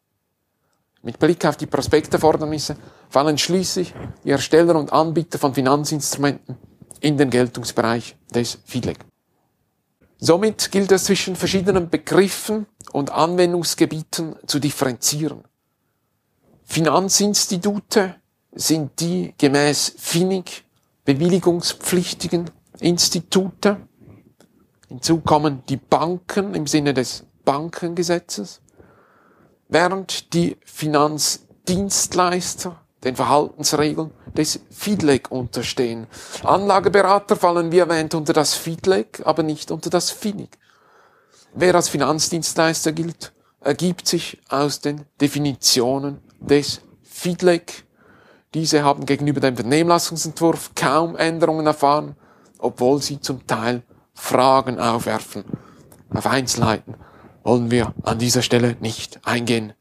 Mit 1.02 1.18
Blick 1.18 1.44
auf 1.46 1.56
die 1.56 1.66
Prospekterfordernisse 1.66 2.76
fallen 3.08 3.38
schließlich 3.38 3.94
die 4.24 4.30
Ersteller 4.30 4.76
und 4.76 4.92
Anbieter 4.92 5.38
von 5.38 5.54
Finanzinstrumenten 5.54 6.56
in 7.00 7.16
den 7.16 7.30
Geltungsbereich 7.30 8.16
des 8.34 8.58
FIDLEG. 8.64 8.98
Somit 10.18 10.70
gilt 10.70 10.92
es 10.92 11.04
zwischen 11.04 11.36
verschiedenen 11.36 11.88
Begriffen 11.88 12.66
und 12.92 13.10
Anwendungsgebieten 13.10 14.36
zu 14.46 14.58
differenzieren. 14.58 15.44
Finanzinstitute 16.64 18.16
sind 18.52 19.00
die 19.00 19.32
gemäß 19.38 19.94
FINIG 19.96 20.64
bewilligungspflichtigen 21.06 22.50
Institute. 22.80 23.78
Hinzu 24.88 25.20
kommen 25.20 25.62
die 25.68 25.78
Banken 25.78 26.54
im 26.54 26.66
Sinne 26.66 26.92
des 26.92 27.24
Bankengesetzes 27.44 28.60
während 29.70 30.34
die 30.34 30.58
Finanzdienstleister 30.64 32.76
den 33.04 33.16
Verhaltensregeln 33.16 34.10
des 34.36 34.60
FIDLEG 34.70 35.30
unterstehen. 35.30 36.06
Anlageberater 36.44 37.36
fallen 37.36 37.72
wie 37.72 37.78
erwähnt 37.78 38.14
unter 38.14 38.34
das 38.34 38.54
FIDLEG, 38.54 39.22
aber 39.24 39.42
nicht 39.42 39.70
unter 39.70 39.88
das 39.88 40.10
FINIG. 40.10 40.58
Wer 41.54 41.74
als 41.74 41.88
Finanzdienstleister 41.88 42.92
gilt, 42.92 43.32
ergibt 43.60 44.06
sich 44.06 44.40
aus 44.48 44.80
den 44.80 45.06
Definitionen 45.20 46.18
des 46.38 46.82
FIDLEG. 47.02 47.84
Diese 48.54 48.82
haben 48.82 49.06
gegenüber 49.06 49.40
dem 49.40 49.56
Vernehmlassungsentwurf 49.56 50.72
kaum 50.74 51.16
Änderungen 51.16 51.66
erfahren, 51.66 52.16
obwohl 52.58 53.00
sie 53.00 53.20
zum 53.20 53.46
Teil 53.46 53.82
Fragen 54.14 54.78
aufwerfen. 54.78 55.44
Auf 56.12 56.26
Einzelheiten 56.26 56.96
wollen 57.42 57.70
wir 57.70 57.94
an 58.02 58.18
dieser 58.18 58.42
Stelle 58.42 58.76
nicht 58.80 59.20
eingehen. 59.26 59.72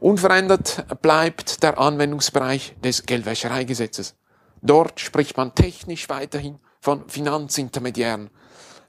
Unverändert 0.00 0.84
bleibt 1.00 1.62
der 1.62 1.78
Anwendungsbereich 1.78 2.76
des 2.82 3.06
Geldwäschereigesetzes. 3.06 4.16
Dort 4.60 5.00
spricht 5.00 5.36
man 5.36 5.54
technisch 5.54 6.08
weiterhin 6.08 6.58
von 6.80 7.08
Finanzintermediären. 7.08 8.30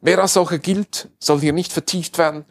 Wer 0.02 0.20
als 0.20 0.34
solcher 0.34 0.60
gilt, 0.60 1.10
soll 1.20 1.40
hier 1.40 1.54
nicht 1.54 1.72
vertieft 1.72 2.18
werden. 2.18 2.46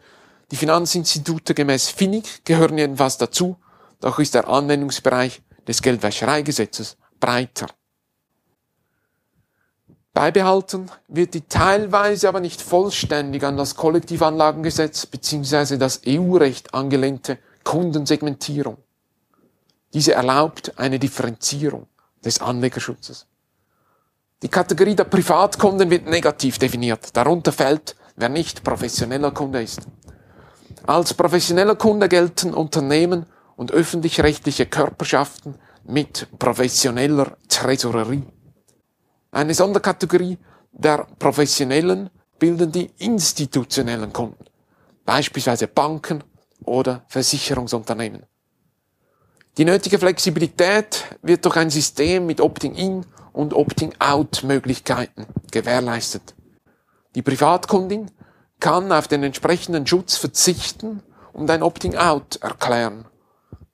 Die 0.51 0.55
Finanzinstitute 0.55 1.53
gemäß 1.53 1.89
FINIG 1.89 2.45
gehören 2.45 2.77
jedenfalls 2.77 3.17
dazu, 3.17 3.57
doch 3.99 4.19
ist 4.19 4.35
der 4.35 4.47
Anwendungsbereich 4.47 5.41
des 5.67 5.81
Geldwäschereigesetzes 5.81 6.97
breiter. 7.19 7.67
Beibehalten 10.15 10.89
wird 11.09 11.33
die 11.33 11.41
teilweise 11.41 12.29
aber 12.29 12.39
nicht 12.39 12.61
vollständig 12.61 13.43
an 13.43 13.57
das 13.57 13.75
Kollektivanlagengesetz 13.75 15.05
bzw. 15.07 15.75
das 15.75 16.03
EU-Recht 16.07 16.73
angelehnte 16.73 17.37
Kundensegmentierung. 17.65 18.77
Diese 19.93 20.13
erlaubt 20.13 20.71
eine 20.77 20.99
Differenzierung 20.99 21.87
des 22.23 22.39
Anlegerschutzes. 22.39 23.27
Die 24.41 24.47
Kategorie 24.47 24.95
der 24.95 25.03
Privatkunden 25.03 25.89
wird 25.89 26.05
negativ 26.05 26.59
definiert. 26.59 27.09
Darunter 27.17 27.51
fällt, 27.51 27.97
wer 28.15 28.29
nicht 28.29 28.63
professioneller 28.63 29.31
Kunde 29.31 29.61
ist. 29.61 29.81
Als 30.87 31.13
professioneller 31.13 31.75
Kunde 31.75 32.07
gelten 32.07 32.53
Unternehmen 32.53 33.25
und 33.57 33.73
öffentlich-rechtliche 33.73 34.65
Körperschaften 34.65 35.55
mit 35.83 36.27
professioneller 36.39 37.35
Tresorerie. 37.49 38.23
Eine 39.35 39.53
Sonderkategorie 39.53 40.37
der 40.71 41.07
Professionellen 41.19 42.09
bilden 42.39 42.71
die 42.71 42.89
institutionellen 42.99 44.13
Kunden, 44.13 44.45
beispielsweise 45.03 45.67
Banken 45.67 46.23
oder 46.63 47.03
Versicherungsunternehmen. 47.09 48.23
Die 49.57 49.65
nötige 49.65 49.99
Flexibilität 49.99 51.17
wird 51.21 51.43
durch 51.43 51.57
ein 51.57 51.69
System 51.69 52.25
mit 52.25 52.39
Opting-in 52.39 53.05
und 53.33 53.53
Opting-out-Möglichkeiten 53.53 55.25
gewährleistet. 55.51 56.33
Die 57.15 57.21
Privatkundin 57.21 58.11
kann 58.61 58.89
auf 58.93 59.09
den 59.09 59.23
entsprechenden 59.23 59.85
Schutz 59.85 60.15
verzichten 60.15 61.03
und 61.33 61.51
ein 61.51 61.61
Opting-out 61.61 62.37
erklären. 62.37 63.03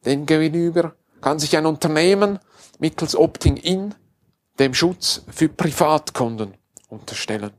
Demgegenüber 0.06 0.96
kann 1.22 1.38
sich 1.38 1.56
ein 1.56 1.68
Unternehmen 1.68 2.40
mittels 2.80 3.16
Opting-in 3.16 3.94
dem 4.62 4.74
Schutz 4.76 5.24
für 5.28 5.50
Privatkunden 5.50 6.54
unterstellen. 6.88 7.52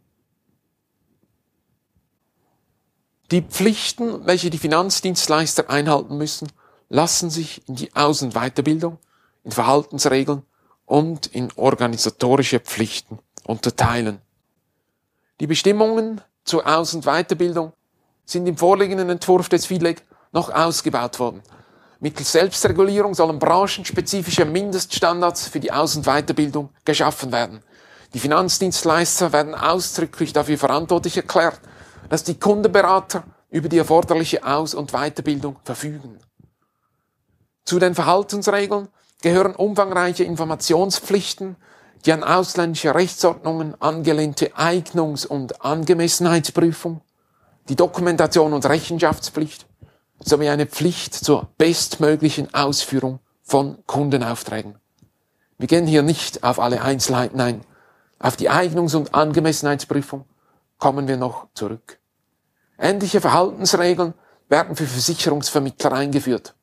Die 3.33 3.43
Pflichten, 3.43 4.25
welche 4.27 4.51
die 4.51 4.59
Finanzdienstleister 4.59 5.69
einhalten 5.69 6.17
müssen, 6.17 6.49
lassen 6.89 7.31
sich 7.31 7.67
in 7.67 7.75
die 7.75 7.95
Aus- 7.97 8.23
und 8.23 8.35
Weiterbildung, 8.35 8.99
in 9.43 9.51
Verhaltensregeln 9.51 10.43
und 10.85 11.27
in 11.27 11.51
organisatorische 11.57 12.61
Pflichten 12.61 13.19
unterteilen. 13.45 14.21
Die 15.41 15.47
Bestimmungen 15.47 16.21
zur 16.45 16.67
Aus- 16.67 16.95
und 16.95 17.05
Weiterbildung 17.05 17.73
sind 18.25 18.47
im 18.47 18.57
vorliegenden 18.57 19.09
Entwurf 19.11 19.49
des 19.49 19.67
FILEG 19.67 20.05
noch 20.31 20.51
ausgebaut 20.51 21.19
worden. 21.19 21.43
Mittels 22.03 22.33
Selbstregulierung 22.33 23.15
sollen 23.15 23.39
branchenspezifische 23.39 24.45
Mindeststandards 24.45 25.47
für 25.47 25.61
die 25.61 25.71
Aus- 25.71 25.95
und 25.95 26.05
Weiterbildung 26.05 26.71
geschaffen 26.85 27.31
werden. 27.31 27.63
Die 28.13 28.19
Finanzdienstleister 28.19 29.33
werden 29.33 29.55
ausdrücklich 29.55 30.33
dafür 30.33 30.59
verantwortlich 30.59 31.17
erklärt, 31.17 31.61
dass 32.09 32.25
die 32.25 32.41
Kundenberater 32.41 33.23
über 33.51 33.69
die 33.69 33.79
erforderliche 33.79 34.45
Aus- 34.45 34.75
und 34.75 34.91
Weiterbildung 34.91 35.61
verfügen. 35.63 36.19
Zu 37.65 37.79
den 37.79 37.95
Verhaltensregeln 37.95 38.89
gehören 39.23 39.55
umfangreiche 39.55 40.25
Informationspflichten, 40.25 41.55
die 42.05 42.13
an 42.13 42.25
ausländische 42.25 42.97
Rechtsordnungen 42.97 43.81
angelehnte 43.81 44.57
Eignungs- 44.57 45.25
und 45.25 45.65
Angemessenheitsprüfung, 45.65 47.03
die 47.69 47.77
Dokumentation 47.77 48.55
und 48.55 48.67
Rechenschaftspflicht 48.67 49.69
sowie 50.25 50.49
eine 50.49 50.67
Pflicht 50.67 51.15
zur 51.15 51.49
bestmöglichen 51.59 52.53
Ausführung 52.55 53.21
von 53.43 53.79
Kundenaufträgen. 53.87 54.77
Wir 55.59 55.69
gehen 55.69 55.87
hier 55.87 56.03
nicht 56.03 56.45
auf 56.45 56.59
alle 56.59 56.83
Einzelheiten 56.83 57.41
ein. 57.41 57.61
Auf 58.19 58.37
die 58.37 58.51
Eignungs- 58.51 58.95
und 58.95 59.15
Angemessenheitsprüfung 59.15 60.25
kommen 60.79 61.09
wir 61.09 61.17
noch 61.17 61.49
zurück. 61.55 61.99
Ähnliche 62.79 63.21
Verhaltensregeln 63.21 64.15
werden 64.49 64.77
für 64.77 64.87
Versicherungsvermittler 64.87 65.93
eingeführt. 65.93 66.55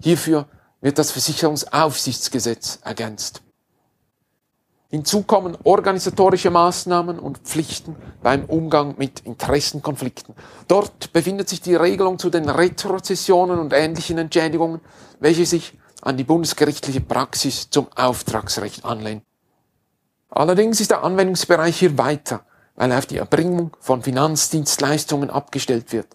Hierfür 0.00 0.46
wird 0.80 0.98
das 0.98 1.10
Versicherungsaufsichtsgesetz 1.10 2.78
ergänzt. 2.82 3.42
Hinzu 4.90 5.22
kommen 5.22 5.58
organisatorische 5.64 6.48
Maßnahmen 6.50 7.18
und 7.18 7.38
Pflichten 7.38 7.94
beim 8.22 8.46
Umgang 8.46 8.94
mit 8.96 9.20
Interessenkonflikten. 9.20 10.34
Dort 10.66 11.12
befindet 11.12 11.50
sich 11.50 11.60
die 11.60 11.74
Regelung 11.74 12.18
zu 12.18 12.30
den 12.30 12.48
Retrozessionen 12.48 13.58
und 13.58 13.74
ähnlichen 13.74 14.16
Entschädigungen, 14.16 14.80
welche 15.20 15.44
sich 15.44 15.76
an 16.00 16.16
die 16.16 16.24
bundesgerichtliche 16.24 17.02
Praxis 17.02 17.68
zum 17.68 17.88
Auftragsrecht 17.94 18.86
anlehnt. 18.86 19.24
Allerdings 20.30 20.80
ist 20.80 20.90
der 20.90 21.04
Anwendungsbereich 21.04 21.78
hier 21.78 21.98
weiter, 21.98 22.46
weil 22.74 22.90
er 22.90 22.98
auf 22.98 23.06
die 23.06 23.18
Erbringung 23.18 23.76
von 23.80 24.02
Finanzdienstleistungen 24.02 25.28
abgestellt 25.28 25.92
wird. 25.92 26.06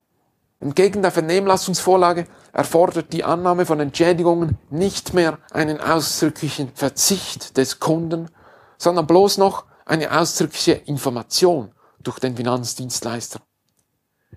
Entgegen 0.60 1.03
der 1.03 1.12
Vernehmlassungsvorlage 1.12 2.25
erfordert 2.53 3.13
die 3.13 3.24
Annahme 3.24 3.68
von 3.68 3.80
Entschädigungen 3.80 4.58
nicht 4.72 5.13
mehr 5.13 5.38
einen 5.51 5.80
ausdrücklichen 5.80 6.72
Verzicht 6.74 7.58
des 7.58 7.80
Kunden, 7.80 8.30
sondern 8.77 9.08
bloß 9.08 9.38
noch 9.38 9.65
eine 9.86 10.18
ausdrückliche 10.18 10.74
Information 10.74 11.72
durch 12.01 12.20
den 12.20 12.36
Finanzdienstleister. 12.36 13.39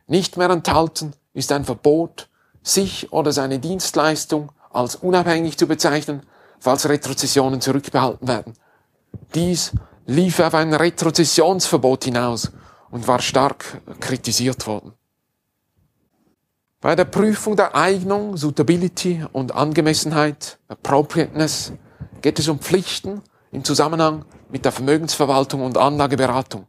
Nicht 0.06 0.36
mehr 0.36 0.50
enthalten 0.50 1.14
ist 1.32 1.52
ein 1.52 1.64
Verbot, 1.64 2.28
sich 2.62 3.12
oder 3.12 3.32
seine 3.32 3.58
Dienstleistung 3.58 4.52
als 4.70 4.96
unabhängig 4.96 5.56
zu 5.56 5.66
bezeichnen, 5.66 6.22
falls 6.58 6.88
Retrozessionen 6.88 7.60
zurückbehalten 7.60 8.28
werden. 8.28 8.54
Dies 9.34 9.72
lief 10.06 10.40
auf 10.40 10.54
ein 10.54 10.74
Retrozessionsverbot 10.74 12.04
hinaus 12.04 12.52
und 12.90 13.06
war 13.08 13.20
stark 13.20 13.80
kritisiert 14.00 14.66
worden. 14.66 14.92
Bei 16.80 16.94
der 16.94 17.04
Prüfung 17.04 17.56
der 17.56 17.74
Eignung, 17.74 18.36
Suitability 18.36 19.24
und 19.32 19.54
Angemessenheit, 19.54 20.58
Appropriateness, 20.68 21.72
geht 22.20 22.38
es 22.38 22.48
um 22.48 22.60
Pflichten 22.60 23.22
im 23.56 23.64
Zusammenhang 23.64 24.26
mit 24.50 24.66
der 24.66 24.72
Vermögensverwaltung 24.72 25.62
und 25.62 25.78
Anlageberatung. 25.78 26.66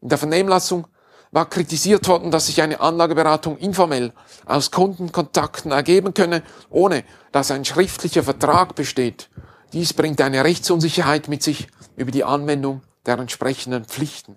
In 0.00 0.08
der 0.08 0.18
Vernehmlassung 0.18 0.88
war 1.30 1.48
kritisiert 1.48 2.08
worden, 2.08 2.32
dass 2.32 2.46
sich 2.46 2.60
eine 2.60 2.80
Anlageberatung 2.80 3.56
informell 3.56 4.12
aus 4.44 4.72
Kundenkontakten 4.72 5.70
ergeben 5.70 6.14
könne, 6.14 6.42
ohne 6.70 7.04
dass 7.30 7.52
ein 7.52 7.64
schriftlicher 7.64 8.24
Vertrag 8.24 8.74
besteht. 8.74 9.30
Dies 9.72 9.92
bringt 9.92 10.20
eine 10.20 10.42
Rechtsunsicherheit 10.42 11.28
mit 11.28 11.44
sich 11.44 11.68
über 11.94 12.10
die 12.10 12.24
Anwendung 12.24 12.82
der 13.06 13.20
entsprechenden 13.20 13.84
Pflichten. 13.84 14.34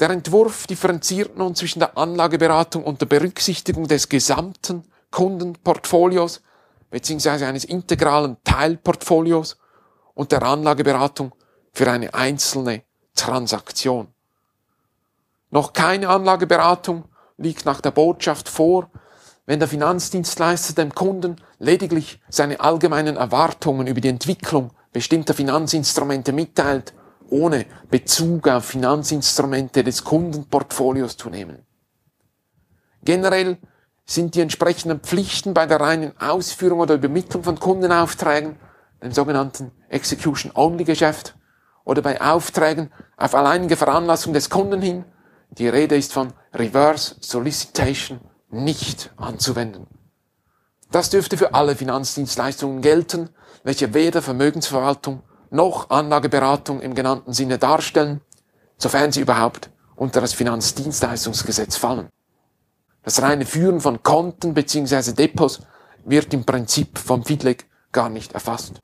Der 0.00 0.08
Entwurf 0.08 0.66
differenziert 0.66 1.36
nun 1.36 1.54
zwischen 1.54 1.80
der 1.80 1.98
Anlageberatung 1.98 2.84
unter 2.84 3.04
Berücksichtigung 3.04 3.86
des 3.86 4.08
gesamten 4.08 4.84
Kundenportfolios 5.10 6.40
bzw. 6.90 7.44
eines 7.44 7.66
integralen 7.66 8.38
Teilportfolios 8.44 9.58
und 10.14 10.32
der 10.32 10.42
Anlageberatung 10.42 11.34
für 11.72 11.90
eine 11.90 12.14
einzelne 12.14 12.82
Transaktion. 13.14 14.08
Noch 15.50 15.72
keine 15.72 16.08
Anlageberatung 16.08 17.04
liegt 17.36 17.64
nach 17.64 17.80
der 17.80 17.90
Botschaft 17.90 18.48
vor, 18.48 18.90
wenn 19.46 19.58
der 19.58 19.68
Finanzdienstleister 19.68 20.74
dem 20.74 20.94
Kunden 20.94 21.36
lediglich 21.58 22.20
seine 22.28 22.60
allgemeinen 22.60 23.16
Erwartungen 23.16 23.86
über 23.86 24.00
die 24.00 24.08
Entwicklung 24.08 24.70
bestimmter 24.92 25.34
Finanzinstrumente 25.34 26.32
mitteilt, 26.32 26.94
ohne 27.28 27.66
Bezug 27.90 28.48
auf 28.48 28.64
Finanzinstrumente 28.64 29.84
des 29.84 30.04
Kundenportfolios 30.04 31.16
zu 31.16 31.30
nehmen. 31.30 31.66
Generell 33.02 33.58
sind 34.06 34.34
die 34.34 34.40
entsprechenden 34.40 35.00
Pflichten 35.00 35.54
bei 35.54 35.66
der 35.66 35.80
reinen 35.80 36.18
Ausführung 36.18 36.80
oder 36.80 36.94
Übermittlung 36.94 37.42
von 37.42 37.58
Kundenaufträgen, 37.58 38.56
dem 39.04 39.12
sogenannten 39.12 39.70
Execution-Only-Geschäft, 39.88 41.36
oder 41.84 42.02
bei 42.02 42.20
Aufträgen 42.20 42.90
auf 43.16 43.34
alleinige 43.34 43.76
Veranlassung 43.76 44.32
des 44.32 44.50
Kunden 44.50 44.80
hin 44.80 45.04
die 45.50 45.68
Rede 45.68 45.96
ist 45.96 46.12
von 46.12 46.32
Reverse 46.52 47.14
Solicitation 47.20 48.20
nicht 48.50 49.12
anzuwenden. 49.16 49.86
Das 50.90 51.10
dürfte 51.10 51.36
für 51.36 51.54
alle 51.54 51.76
Finanzdienstleistungen 51.76 52.82
gelten, 52.82 53.30
welche 53.62 53.94
weder 53.94 54.22
Vermögensverwaltung 54.22 55.22
noch 55.50 55.90
Anlageberatung 55.90 56.80
im 56.80 56.94
genannten 56.94 57.32
Sinne 57.32 57.58
darstellen, 57.58 58.20
sofern 58.78 59.12
sie 59.12 59.20
überhaupt 59.20 59.70
unter 59.94 60.20
das 60.20 60.32
Finanzdienstleistungsgesetz 60.34 61.76
fallen. 61.76 62.08
Das 63.04 63.22
reine 63.22 63.46
Führen 63.46 63.80
von 63.80 64.02
Konten 64.02 64.54
bzw. 64.54 65.12
Depots 65.12 65.60
wird 66.04 66.34
im 66.34 66.44
Prinzip 66.44 66.98
vom 66.98 67.24
FIDLEG 67.24 67.66
gar 67.92 68.08
nicht 68.08 68.32
erfasst. 68.32 68.80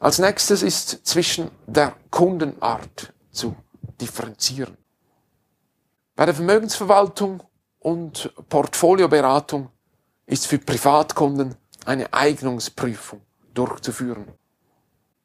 Als 0.00 0.18
nächstes 0.18 0.62
ist 0.62 1.06
zwischen 1.06 1.50
der 1.66 1.94
Kundenart 2.10 3.12
zu 3.30 3.54
differenzieren. 4.00 4.78
Bei 6.16 6.24
der 6.24 6.34
Vermögensverwaltung 6.34 7.42
und 7.80 8.32
Portfolioberatung 8.48 9.68
ist 10.24 10.46
für 10.46 10.58
Privatkunden 10.58 11.54
eine 11.84 12.14
Eignungsprüfung 12.14 13.20
durchzuführen. 13.52 14.24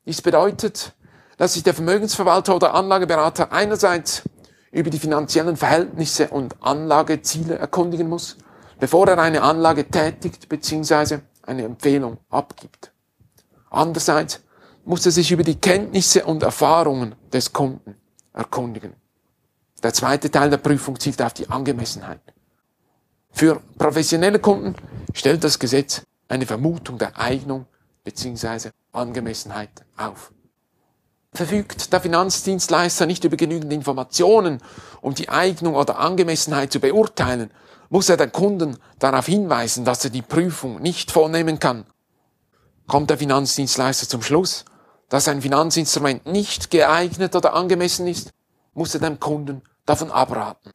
Dies 0.06 0.22
bedeutet, 0.22 0.94
dass 1.38 1.54
sich 1.54 1.64
der 1.64 1.74
Vermögensverwalter 1.74 2.54
oder 2.54 2.74
Anlageberater 2.74 3.54
einerseits 3.54 4.24
über 4.72 4.90
die 4.90 5.00
finanziellen 5.00 5.56
Verhältnisse 5.56 6.28
und 6.28 6.62
Anlageziele 6.62 7.58
erkundigen 7.58 8.10
muss, 8.10 8.36
bevor 8.78 9.08
er 9.08 9.20
eine 9.20 9.42
Anlage 9.42 9.90
tätigt 9.90 10.50
bzw. 10.50 11.20
eine 11.44 11.64
Empfehlung 11.64 12.18
abgibt. 12.30 12.92
Andererseits 13.70 14.45
muss 14.86 15.06
er 15.06 15.12
sich 15.12 15.32
über 15.32 15.44
die 15.44 15.56
Kenntnisse 15.56 16.26
und 16.26 16.44
Erfahrungen 16.44 17.16
des 17.34 17.52
Kunden 17.52 17.96
erkundigen. 18.34 18.94
Der 19.84 19.94
zweite 19.94 20.32
Teil 20.32 20.50
der 20.50 20.58
Prüfung 20.58 21.00
zielt 21.00 21.22
auf 21.22 21.34
die 21.34 21.50
Angemessenheit. 21.50 22.22
Für 23.32 23.62
professionelle 23.78 24.40
Kunden 24.40 24.76
stellt 25.14 25.44
das 25.44 25.60
Gesetz 25.60 26.02
eine 26.28 26.46
Vermutung 26.46 26.98
der 26.98 27.20
Eignung 27.20 27.66
bzw. 28.04 28.70
Angemessenheit 28.94 29.70
auf. 29.98 30.32
Verfügt 31.34 31.92
der 31.92 32.00
Finanzdienstleister 32.00 33.06
nicht 33.06 33.26
über 33.26 33.36
genügend 33.36 33.74
Informationen, 33.74 34.62
um 35.02 35.14
die 35.14 35.28
Eignung 35.28 35.76
oder 35.76 36.00
Angemessenheit 36.00 36.72
zu 36.72 36.80
beurteilen, 36.80 37.52
muss 37.90 38.08
er 38.10 38.18
den 38.18 38.32
Kunden 38.32 38.78
darauf 39.00 39.26
hinweisen, 39.26 39.84
dass 39.84 40.06
er 40.06 40.12
die 40.12 40.22
Prüfung 40.22 40.82
nicht 40.82 41.12
vornehmen 41.12 41.60
kann. 41.60 41.86
Kommt 42.88 43.10
der 43.10 43.18
Finanzdienstleister 43.18 44.08
zum 44.08 44.22
Schluss, 44.22 44.64
dass 45.10 45.28
ein 45.28 45.42
Finanzinstrument 45.42 46.26
nicht 46.26 46.72
geeignet 46.72 47.36
oder 47.36 47.54
angemessen 47.54 48.08
ist, 48.08 48.32
muss 48.74 48.94
er 48.94 49.02
dem 49.02 49.20
Kunden 49.20 49.62
davon 49.86 50.12
abraten. 50.12 50.72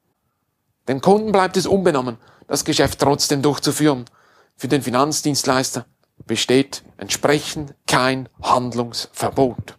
Den 0.89 1.01
Kunden 1.01 1.33
bleibt 1.33 1.57
es 1.57 1.67
unbenommen, 1.67 2.19
das 2.47 2.65
Geschäft 2.65 2.99
trotzdem 2.99 3.43
durchzuführen. 3.43 4.05
Für 4.57 4.69
den 4.69 4.83
Finanzdienstleister 4.83 5.87
besteht 6.27 6.83
entsprechend 6.97 7.75
kein 7.87 8.29
Handlungsverbot. 8.43 9.77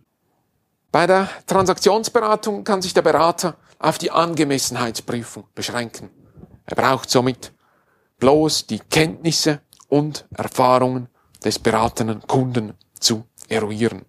Bei 0.91 1.07
der 1.07 1.29
Transaktionsberatung 1.47 2.63
kann 2.63 2.81
sich 2.81 2.93
der 2.93 3.01
Berater 3.01 3.55
auf 3.79 3.97
die 3.97 4.11
Angemessenheitsprüfung 4.11 5.45
beschränken. 5.55 6.09
Er 6.65 6.75
braucht 6.75 7.09
somit 7.09 7.53
bloß 8.19 8.67
die 8.67 8.79
Kenntnisse 8.79 9.61
und 9.87 10.25
Erfahrungen 10.35 11.09
des 11.43 11.59
beratenden 11.59 12.21
Kunden 12.27 12.73
zu 12.99 13.25
eruieren. 13.47 14.05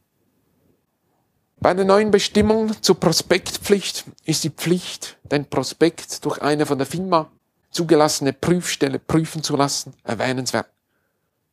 Bei 1.63 1.75
der 1.75 1.85
neuen 1.85 2.11
Bestimmung 2.11 2.73
zur 2.83 2.99
Prospektpflicht 2.99 4.07
ist 4.25 4.43
die 4.43 4.51
Pflicht, 4.51 5.17
den 5.23 5.45
Prospekt 5.45 6.25
durch 6.25 6.43
eine 6.43 6.67
von 6.67 6.77
der 6.77 6.89
FINMA 6.89 7.31
zugelassene 7.71 8.33
Prüfstelle 8.33 8.99
prüfen 8.99 9.45
zu 9.45 9.55
lassen, 9.55 9.95
erwähnenswert. 10.03 10.67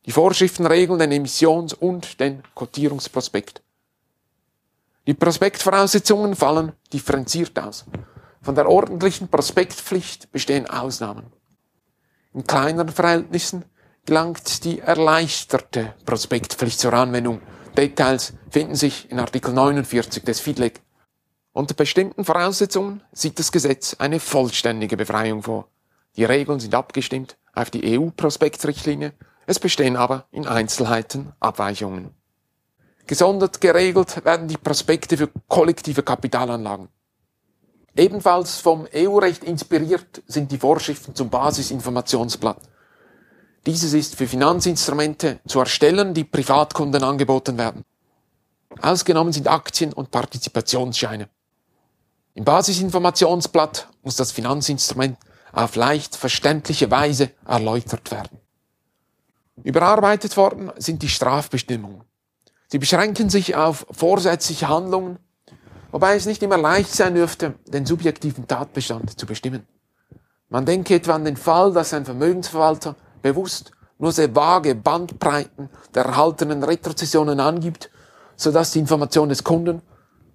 Die 0.06 0.10
Vorschriften 0.10 0.66
regeln 0.66 0.98
den 0.98 1.12
Emissions- 1.12 1.74
und 1.74 2.18
den 2.18 2.42
Kotierungsprospekt. 2.56 3.62
Die 5.06 5.14
Prospektvoraussetzungen 5.14 6.34
fallen 6.34 6.72
differenziert 6.92 7.56
aus. 7.60 7.84
Von 8.42 8.56
der 8.56 8.68
ordentlichen 8.68 9.28
Prospektpflicht 9.28 10.32
bestehen 10.32 10.68
Ausnahmen. 10.68 11.26
In 12.34 12.44
kleineren 12.44 12.88
Verhältnissen 12.88 13.64
gelangt 14.06 14.64
die 14.64 14.80
erleichterte 14.80 15.94
Prospektpflicht 16.04 16.80
zur 16.80 16.94
Anwendung, 16.94 17.40
Details 17.76 18.32
finden 18.50 18.74
sich 18.74 19.10
in 19.10 19.20
Artikel 19.20 19.52
49 19.52 20.24
des 20.24 20.40
FIDLEG. 20.40 20.80
Unter 21.52 21.74
bestimmten 21.74 22.24
Voraussetzungen 22.24 23.02
sieht 23.12 23.38
das 23.38 23.52
Gesetz 23.52 23.96
eine 23.98 24.20
vollständige 24.20 24.96
Befreiung 24.96 25.42
vor. 25.42 25.68
Die 26.16 26.24
Regeln 26.24 26.60
sind 26.60 26.74
abgestimmt 26.74 27.36
auf 27.52 27.70
die 27.70 27.98
EU-Prospektrichtlinie, 27.98 29.12
es 29.46 29.58
bestehen 29.58 29.96
aber 29.96 30.26
in 30.30 30.46
Einzelheiten 30.46 31.32
Abweichungen. 31.40 32.10
Gesondert 33.06 33.60
geregelt 33.60 34.24
werden 34.24 34.46
die 34.46 34.56
Prospekte 34.56 35.16
für 35.16 35.28
kollektive 35.48 36.02
Kapitalanlagen. 36.02 36.88
Ebenfalls 37.96 38.58
vom 38.58 38.86
EU-Recht 38.94 39.42
inspiriert 39.42 40.22
sind 40.26 40.52
die 40.52 40.58
Vorschriften 40.58 41.14
zum 41.16 41.28
Basisinformationsblatt. 41.28 42.58
Dieses 43.66 43.92
ist 43.92 44.16
für 44.16 44.26
Finanzinstrumente 44.26 45.40
zu 45.46 45.60
erstellen, 45.60 46.14
die 46.14 46.24
Privatkunden 46.24 47.02
angeboten 47.04 47.58
werden. 47.58 47.84
Ausgenommen 48.80 49.32
sind 49.32 49.48
Aktien 49.48 49.92
und 49.92 50.10
Partizipationsscheine. 50.10 51.28
Im 52.34 52.44
Basisinformationsblatt 52.44 53.88
muss 54.02 54.16
das 54.16 54.32
Finanzinstrument 54.32 55.18
auf 55.52 55.76
leicht 55.76 56.16
verständliche 56.16 56.90
Weise 56.90 57.30
erläutert 57.46 58.10
werden. 58.10 58.38
Überarbeitet 59.62 60.36
worden 60.36 60.70
sind 60.76 61.02
die 61.02 61.08
Strafbestimmungen. 61.08 62.02
Sie 62.68 62.78
beschränken 62.78 63.28
sich 63.28 63.56
auf 63.56 63.84
vorsätzliche 63.90 64.68
Handlungen, 64.68 65.18
wobei 65.90 66.14
es 66.14 66.24
nicht 66.24 66.42
immer 66.42 66.56
leicht 66.56 66.94
sein 66.94 67.14
dürfte, 67.14 67.54
den 67.66 67.84
subjektiven 67.84 68.46
Tatbestand 68.46 69.18
zu 69.18 69.26
bestimmen. 69.26 69.66
Man 70.48 70.64
denke 70.64 70.94
etwa 70.94 71.14
an 71.14 71.24
den 71.24 71.36
Fall, 71.36 71.72
dass 71.72 71.92
ein 71.92 72.04
Vermögensverwalter 72.04 72.96
bewusst 73.22 73.72
nur 73.98 74.12
sehr 74.12 74.34
vage 74.34 74.74
Bandbreiten 74.74 75.68
der 75.94 76.04
erhaltenen 76.06 76.64
Retrozessionen 76.64 77.38
angibt, 77.38 77.90
sodass 78.36 78.72
die 78.72 78.78
Information 78.78 79.28
des 79.28 79.44
Kunden 79.44 79.82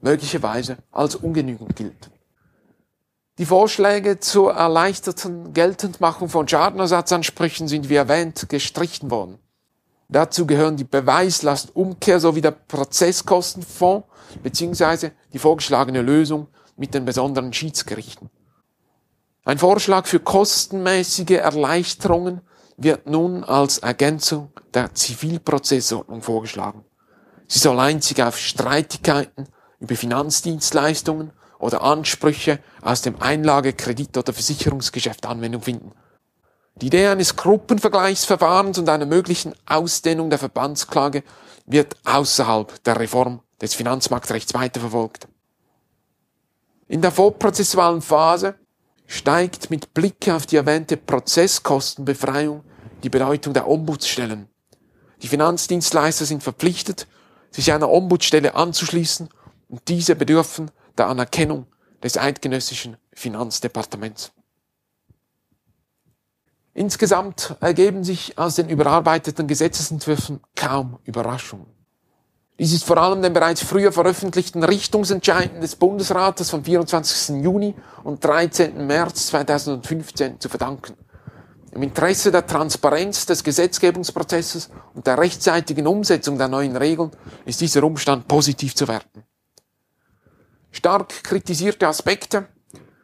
möglicherweise 0.02 0.78
als 0.91 1.15
ungenügend 1.15 1.76
gilt. 1.76 2.12
Die 3.38 3.45
Vorschläge 3.45 4.19
zur 4.19 4.54
erleichterten 4.54 5.52
Geltendmachung 5.52 6.30
von 6.30 6.48
Schadenersatzansprüchen 6.48 7.67
sind 7.67 7.89
wie 7.89 7.95
erwähnt 7.95 8.48
gestrichen 8.48 9.12
worden. 9.12 9.39
Dazu 10.08 10.45
gehören 10.45 10.78
die 10.78 10.84
Beweislastumkehr 10.84 12.19
sowie 12.19 12.41
der 12.41 12.52
Prozesskostenfonds 12.52 14.08
bzw. 14.43 15.10
die 15.34 15.39
vorgeschlagene 15.39 16.02
Lösung 16.02 16.48
mit 16.78 16.93
den 16.93 17.04
besonderen 17.04 17.52
Schiedsgerichten. 17.52 18.30
Ein 19.43 19.58
Vorschlag 19.58 20.06
für 20.06 20.19
kostenmäßige 20.19 21.32
Erleichterungen 21.32 22.41
wird 22.77 23.07
nun 23.07 23.43
als 23.43 23.77
Ergänzung 23.79 24.51
der 24.73 24.93
Zivilprozessordnung 24.93 26.21
vorgeschlagen. 26.21 26.83
Sie 27.47 27.59
soll 27.59 27.79
einzig 27.79 28.21
auf 28.21 28.38
Streitigkeiten 28.38 29.47
über 29.79 29.95
Finanzdienstleistungen 29.95 31.31
oder 31.59 31.81
Ansprüche 31.81 32.59
aus 32.81 33.01
dem 33.01 33.21
Einlage-, 33.21 33.73
Kredit- 33.73 34.17
oder 34.17 34.33
Versicherungsgeschäft 34.33 35.25
Anwendung 35.25 35.61
finden. 35.61 35.91
Die 36.75 36.88
Idee 36.88 37.07
eines 37.07 37.35
Gruppenvergleichsverfahrens 37.38 38.77
und 38.77 38.89
einer 38.89 39.05
möglichen 39.05 39.53
Ausdehnung 39.65 40.29
der 40.29 40.39
Verbandsklage 40.39 41.23
wird 41.65 41.95
außerhalb 42.03 42.83
der 42.83 42.99
Reform 42.99 43.41
des 43.61 43.73
Finanzmarktrechts 43.73 44.53
weiterverfolgt. 44.53 45.27
In 46.88 47.01
der 47.01 47.11
vorprozessualen 47.11 48.01
Phase 48.01 48.55
steigt 49.07 49.69
mit 49.69 49.93
Blick 49.93 50.29
auf 50.29 50.45
die 50.45 50.55
erwähnte 50.55 50.97
Prozesskostenbefreiung 50.97 52.63
die 53.03 53.09
Bedeutung 53.09 53.53
der 53.53 53.67
Ombudsstellen. 53.67 54.47
Die 55.21 55.27
Finanzdienstleister 55.27 56.25
sind 56.25 56.43
verpflichtet, 56.43 57.07
sich 57.51 57.71
einer 57.71 57.89
Ombudsstelle 57.89 58.55
anzuschließen 58.55 59.29
und 59.69 59.87
diese 59.87 60.15
bedürfen 60.15 60.71
der 60.97 61.07
Anerkennung 61.07 61.67
des 62.03 62.17
eidgenössischen 62.17 62.97
Finanzdepartements. 63.13 64.31
Insgesamt 66.73 67.55
ergeben 67.61 68.03
sich 68.03 68.37
aus 68.37 68.55
den 68.55 68.67
überarbeiteten 68.67 69.47
Gesetzesentwürfen 69.47 70.41
kaum 70.55 70.99
Überraschungen. 71.05 71.74
Dies 72.57 72.71
ist 72.71 72.85
vor 72.85 72.97
allem 72.97 73.21
den 73.21 73.33
bereits 73.33 73.61
früher 73.61 73.91
veröffentlichten 73.91 74.63
Richtungsentscheiden 74.63 75.59
des 75.59 75.75
Bundesrates 75.75 76.49
vom 76.49 76.63
24. 76.63 77.43
Juni 77.43 77.75
und 78.05 78.23
13. 78.23 78.87
März 78.87 79.27
2015 79.27 80.39
zu 80.39 80.47
verdanken. 80.47 80.93
Im 81.71 81.83
Interesse 81.83 82.31
der 82.31 82.47
Transparenz 82.47 83.25
des 83.25 83.43
Gesetzgebungsprozesses 83.43 84.69
und 84.93 85.05
der 85.05 85.17
rechtzeitigen 85.17 85.85
Umsetzung 85.85 86.37
der 86.37 86.47
neuen 86.47 86.77
Regeln 86.77 87.11
ist 87.43 87.59
dieser 87.59 87.83
Umstand 87.83 88.29
positiv 88.29 88.73
zu 88.73 88.87
werten. 88.87 89.25
Stark 90.71 91.23
kritisierte 91.23 91.89
Aspekte, 91.89 92.47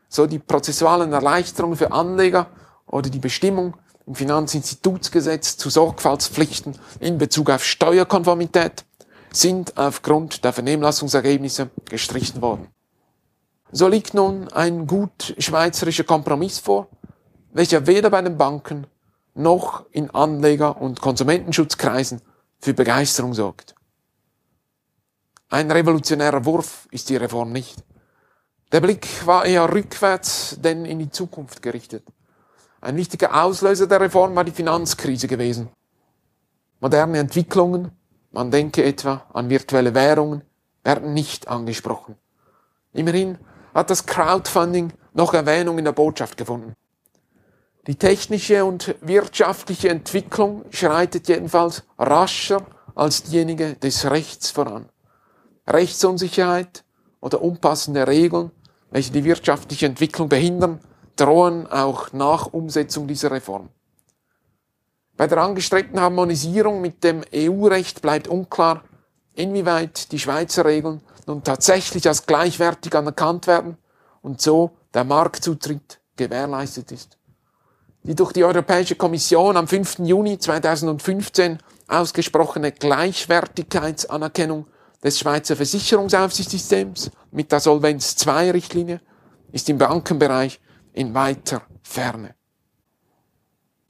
so 0.08 0.28
die 0.28 0.40
prozessualen 0.40 1.12
Erleichterungen 1.12 1.76
für 1.76 1.92
Anleger 1.92 2.48
oder 2.86 3.10
die 3.10 3.20
Bestimmung 3.20 3.76
im 4.08 4.16
Finanzinstitutsgesetz 4.16 5.58
zu 5.58 5.70
Sorgfaltspflichten 5.70 6.78
in 7.02 7.18
Bezug 7.18 7.50
auf 7.50 7.66
Steuerkonformität, 7.66 8.86
sind 9.34 9.78
aufgrund 9.78 10.44
der 10.44 10.54
Vernehmlassungsergebnisse 10.54 11.70
gestrichen 11.86 12.42
worden. 12.42 12.68
So 13.72 13.88
liegt 13.88 14.14
nun 14.14 14.50
ein 14.50 14.86
gut 14.86 15.34
schweizerischer 15.38 16.04
Kompromiss 16.04 16.60
vor, 16.60 16.90
welcher 17.54 17.88
weder 17.88 18.10
bei 18.10 18.22
den 18.22 18.38
Banken 18.38 18.88
noch 19.34 19.86
in 19.92 20.10
Anleger- 20.10 20.82
und 20.82 21.00
Konsumentenschutzkreisen 21.00 22.22
für 22.60 22.74
Begeisterung 22.74 23.34
sorgt. 23.34 23.76
Ein 25.50 25.72
revolutionärer 25.72 26.46
Wurf 26.46 26.88
ist 26.92 27.10
die 27.10 27.16
Reform 27.16 27.52
nicht. 27.52 27.84
Der 28.72 28.82
Blick 28.82 29.26
war 29.26 29.46
eher 29.46 29.72
rückwärts 29.72 30.58
denn 30.62 30.86
in 30.86 31.00
die 31.00 31.10
Zukunft 31.10 31.62
gerichtet. 31.62 32.06
Ein 32.80 32.96
wichtiger 32.96 33.44
Auslöser 33.44 33.88
der 33.88 34.02
Reform 34.02 34.36
war 34.36 34.44
die 34.44 34.52
Finanzkrise 34.52 35.28
gewesen. 35.28 35.70
Moderne 36.80 37.20
Entwicklungen 37.20 37.92
man 38.32 38.52
denke 38.52 38.84
etwa 38.84 39.26
an 39.34 39.50
virtuelle 39.50 39.94
Währungen, 39.94 40.44
werden 40.84 41.14
nicht 41.14 41.48
angesprochen. 41.48 42.16
Immerhin 42.94 43.38
hat 43.74 43.90
das 43.90 44.06
Crowdfunding 44.06 44.94
noch 45.14 45.34
Erwähnung 45.34 45.78
in 45.78 45.86
der 45.86 45.92
Botschaft 45.92 46.38
gefunden. 46.38 46.74
Die 47.88 47.96
technische 47.96 48.64
und 48.64 48.96
wirtschaftliche 49.02 49.90
Entwicklung 49.90 50.66
schreitet 50.70 51.28
jedenfalls 51.28 51.84
rascher 51.98 52.66
als 52.96 53.24
diejenige 53.24 53.76
des 53.76 54.10
Rechts 54.10 54.52
voran. 54.52 54.90
Rechtsunsicherheit 55.68 56.84
oder 57.22 57.42
unpassende 57.42 58.08
Regeln, 58.08 58.52
welche 58.92 59.12
die 59.12 59.24
wirtschaftliche 59.24 59.86
Entwicklung 59.86 60.30
behindern, 60.30 60.80
drohen 61.16 61.68
auch 61.68 62.14
nach 62.14 62.48
Umsetzung 62.48 63.08
dieser 63.08 63.32
Reform. 63.32 63.70
Bei 65.22 65.28
der 65.28 65.38
angestrebten 65.38 66.02
Harmonisierung 66.02 66.82
mit 66.82 67.04
dem 67.04 67.22
EU-Recht 67.32 68.02
bleibt 68.02 68.28
unklar, 68.28 68.84
inwieweit 69.36 70.12
die 70.12 70.18
Schweizer 70.18 70.66
Regeln 70.66 71.02
nun 71.28 71.44
tatsächlich 71.44 72.08
als 72.08 72.26
gleichwertig 72.26 72.96
anerkannt 72.96 73.46
werden 73.46 73.78
und 74.24 74.42
so 74.42 74.72
der 74.96 75.04
Marktzutritt 75.04 76.02
gewährleistet 76.16 76.92
ist. 76.92 77.20
Die 78.02 78.16
durch 78.16 78.32
die 78.32 78.44
Europäische 78.44 78.96
Kommission 78.96 79.58
am 79.58 79.68
5. 79.68 80.00
Juni 80.00 80.40
2015 80.40 81.60
ausgesprochene 81.88 82.72
Gleichwertigkeitsanerkennung 82.72 84.66
des 85.04 85.20
Schweizer 85.20 85.56
Versicherungsaufsichtssystems 85.56 87.12
mit 87.30 87.52
der 87.52 87.60
Solvenz 87.60 88.16
II-Richtlinie 88.26 89.00
ist 89.52 89.70
im 89.70 89.78
Bankenbereich 89.78 90.60
in 90.94 91.14
weiter 91.14 91.62
Ferne. 91.84 92.34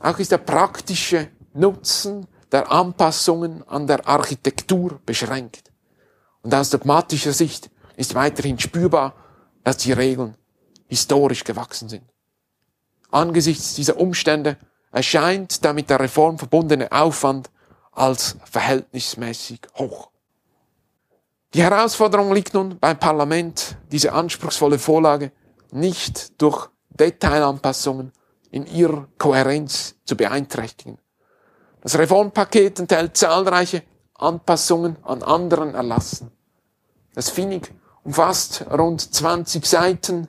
Auch 0.01 0.17
ist 0.19 0.31
der 0.31 0.39
praktische 0.39 1.29
Nutzen 1.53 2.27
der 2.51 2.71
Anpassungen 2.71 3.67
an 3.67 3.87
der 3.87 4.07
Architektur 4.07 4.99
beschränkt. 5.05 5.71
Und 6.41 6.53
aus 6.53 6.69
dogmatischer 6.69 7.33
Sicht 7.33 7.69
ist 7.95 8.15
weiterhin 8.15 8.59
spürbar, 8.59 9.13
dass 9.63 9.77
die 9.77 9.93
Regeln 9.93 10.35
historisch 10.87 11.43
gewachsen 11.43 11.87
sind. 11.87 12.03
Angesichts 13.11 13.75
dieser 13.75 13.97
Umstände 13.97 14.57
erscheint 14.91 15.63
der 15.63 15.73
mit 15.73 15.89
der 15.89 15.99
Reform 15.99 16.37
verbundene 16.37 16.91
Aufwand 16.91 17.49
als 17.91 18.37
verhältnismäßig 18.49 19.61
hoch. 19.77 20.09
Die 21.53 21.61
Herausforderung 21.61 22.33
liegt 22.33 22.53
nun 22.53 22.79
beim 22.79 22.97
Parlament, 22.97 23.77
diese 23.91 24.13
anspruchsvolle 24.13 24.79
Vorlage 24.79 25.31
nicht 25.71 26.41
durch 26.41 26.69
Detailanpassungen 26.89 28.13
in 28.51 28.67
ihrer 28.67 29.07
Kohärenz 29.17 29.95
zu 30.05 30.15
beeinträchtigen. 30.15 30.99
Das 31.81 31.97
Reformpaket 31.97 32.79
enthält 32.79 33.17
zahlreiche 33.17 33.83
Anpassungen 34.13 34.97
an 35.03 35.23
anderen 35.23 35.73
Erlassen. 35.73 36.31
Das 37.15 37.29
FINIG 37.29 37.73
umfasst 38.03 38.65
rund 38.71 39.01
20 39.01 39.65
Seiten, 39.65 40.27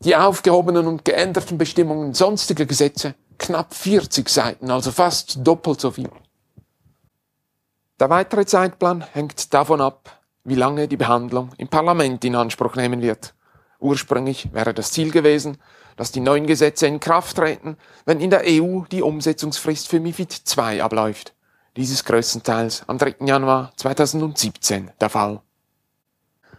die 0.00 0.16
aufgehobenen 0.16 0.86
und 0.86 1.04
geänderten 1.04 1.58
Bestimmungen 1.58 2.14
sonstiger 2.14 2.66
Gesetze 2.66 3.14
knapp 3.38 3.74
40 3.74 4.28
Seiten, 4.28 4.70
also 4.70 4.90
fast 4.90 5.46
doppelt 5.46 5.80
so 5.80 5.90
viel. 5.90 6.10
Der 8.00 8.10
weitere 8.10 8.44
Zeitplan 8.46 9.02
hängt 9.12 9.54
davon 9.54 9.80
ab, 9.80 10.22
wie 10.44 10.54
lange 10.54 10.88
die 10.88 10.96
Behandlung 10.96 11.50
im 11.58 11.68
Parlament 11.68 12.24
in 12.24 12.34
Anspruch 12.34 12.74
nehmen 12.74 13.00
wird. 13.02 13.34
Ursprünglich 13.78 14.52
wäre 14.52 14.74
das 14.74 14.92
Ziel 14.92 15.10
gewesen, 15.10 15.58
dass 15.96 16.12
die 16.12 16.20
neuen 16.20 16.46
Gesetze 16.46 16.86
in 16.86 17.00
Kraft 17.00 17.36
treten, 17.36 17.76
wenn 18.04 18.20
in 18.20 18.30
der 18.30 18.42
EU 18.44 18.82
die 18.90 19.02
Umsetzungsfrist 19.02 19.88
für 19.88 20.00
MIFID 20.00 20.42
II 20.56 20.80
abläuft. 20.80 21.34
Dies 21.76 21.90
ist 21.90 22.04
größtenteils 22.04 22.84
am 22.86 22.98
3. 22.98 23.16
Januar 23.24 23.72
2017 23.76 24.90
der 25.00 25.08
Fall. 25.08 25.40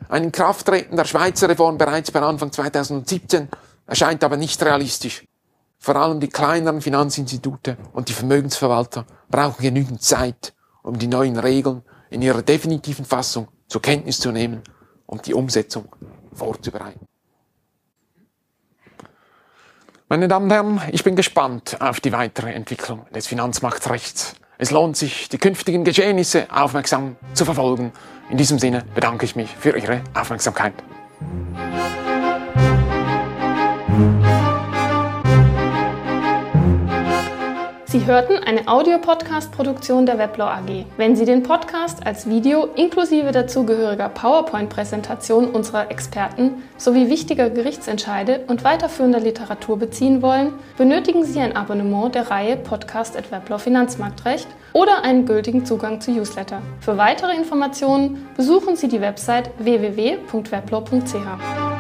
Ein 0.09 0.25
Inkrafttreten 0.25 0.97
der 0.97 1.05
Schweizer 1.05 1.49
Reform 1.49 1.77
bereits 1.77 2.11
per 2.11 2.23
Anfang 2.23 2.51
2017 2.51 3.47
erscheint 3.85 4.23
aber 4.23 4.37
nicht 4.37 4.61
realistisch. 4.63 5.23
Vor 5.77 5.95
allem 5.97 6.19
die 6.19 6.29
kleineren 6.29 6.81
Finanzinstitute 6.81 7.77
und 7.93 8.09
die 8.09 8.13
Vermögensverwalter 8.13 9.05
brauchen 9.29 9.61
genügend 9.61 10.01
Zeit, 10.01 10.53
um 10.81 10.97
die 10.97 11.07
neuen 11.07 11.37
Regeln 11.37 11.83
in 12.09 12.21
ihrer 12.21 12.41
definitiven 12.41 13.05
Fassung 13.05 13.47
zur 13.67 13.81
Kenntnis 13.81 14.19
zu 14.19 14.31
nehmen 14.31 14.63
und 15.05 15.27
die 15.27 15.33
Umsetzung 15.33 15.89
vorzubereiten. 16.33 17.05
Meine 20.09 20.27
Damen 20.27 20.45
und 20.45 20.51
Herren, 20.51 20.81
ich 20.91 21.03
bin 21.05 21.15
gespannt 21.15 21.77
auf 21.79 22.01
die 22.01 22.11
weitere 22.11 22.51
Entwicklung 22.51 23.05
des 23.15 23.25
Finanzmarktrechts. 23.25 24.35
Es 24.57 24.69
lohnt 24.69 24.97
sich, 24.97 25.29
die 25.29 25.37
künftigen 25.37 25.85
Geschehnisse 25.85 26.47
aufmerksam 26.51 27.15
zu 27.33 27.45
verfolgen. 27.45 27.93
In 28.29 28.37
diesem 28.37 28.59
Sinne 28.59 28.83
bedanke 28.93 29.25
ich 29.25 29.37
mich 29.37 29.49
für 29.49 29.77
Ihre 29.77 30.01
Aufmerksamkeit. 30.13 30.73
Sie 37.93 38.07
hörten 38.07 38.39
eine 38.39 38.67
Audiopodcast-Produktion 38.67 40.07
der 40.07 40.17
Weblaw 40.17 40.49
AG. 40.49 40.85
Wenn 40.97 41.15
Sie 41.15 41.25
den 41.25 41.43
Podcast 41.43 42.03
als 42.07 42.27
Video 42.27 42.65
inklusive 42.75 43.31
dazugehöriger 43.31 44.09
PowerPoint-Präsentation 44.09 45.51
unserer 45.51 45.91
Experten 45.91 46.63
sowie 46.75 47.11
wichtiger 47.11 47.51
Gerichtsentscheide 47.51 48.45
und 48.47 48.63
weiterführender 48.63 49.19
Literatur 49.19 49.77
beziehen 49.77 50.23
wollen, 50.23 50.53
benötigen 50.75 51.23
Sie 51.23 51.39
ein 51.39 51.55
Abonnement 51.55 52.15
der 52.15 52.31
Reihe 52.31 52.57
Podcast 52.57 53.15
at 53.15 53.31
Weblaw 53.31 53.61
Finanzmarktrecht 53.61 54.47
oder 54.73 55.03
einen 55.03 55.27
gültigen 55.27 55.63
Zugang 55.63 56.01
zu 56.01 56.09
Newsletter. 56.09 56.63
Für 56.79 56.97
weitere 56.97 57.35
Informationen 57.35 58.25
besuchen 58.35 58.75
Sie 58.75 58.87
die 58.87 59.01
Website 59.01 59.51
www.weblaw.ch. 59.59 61.72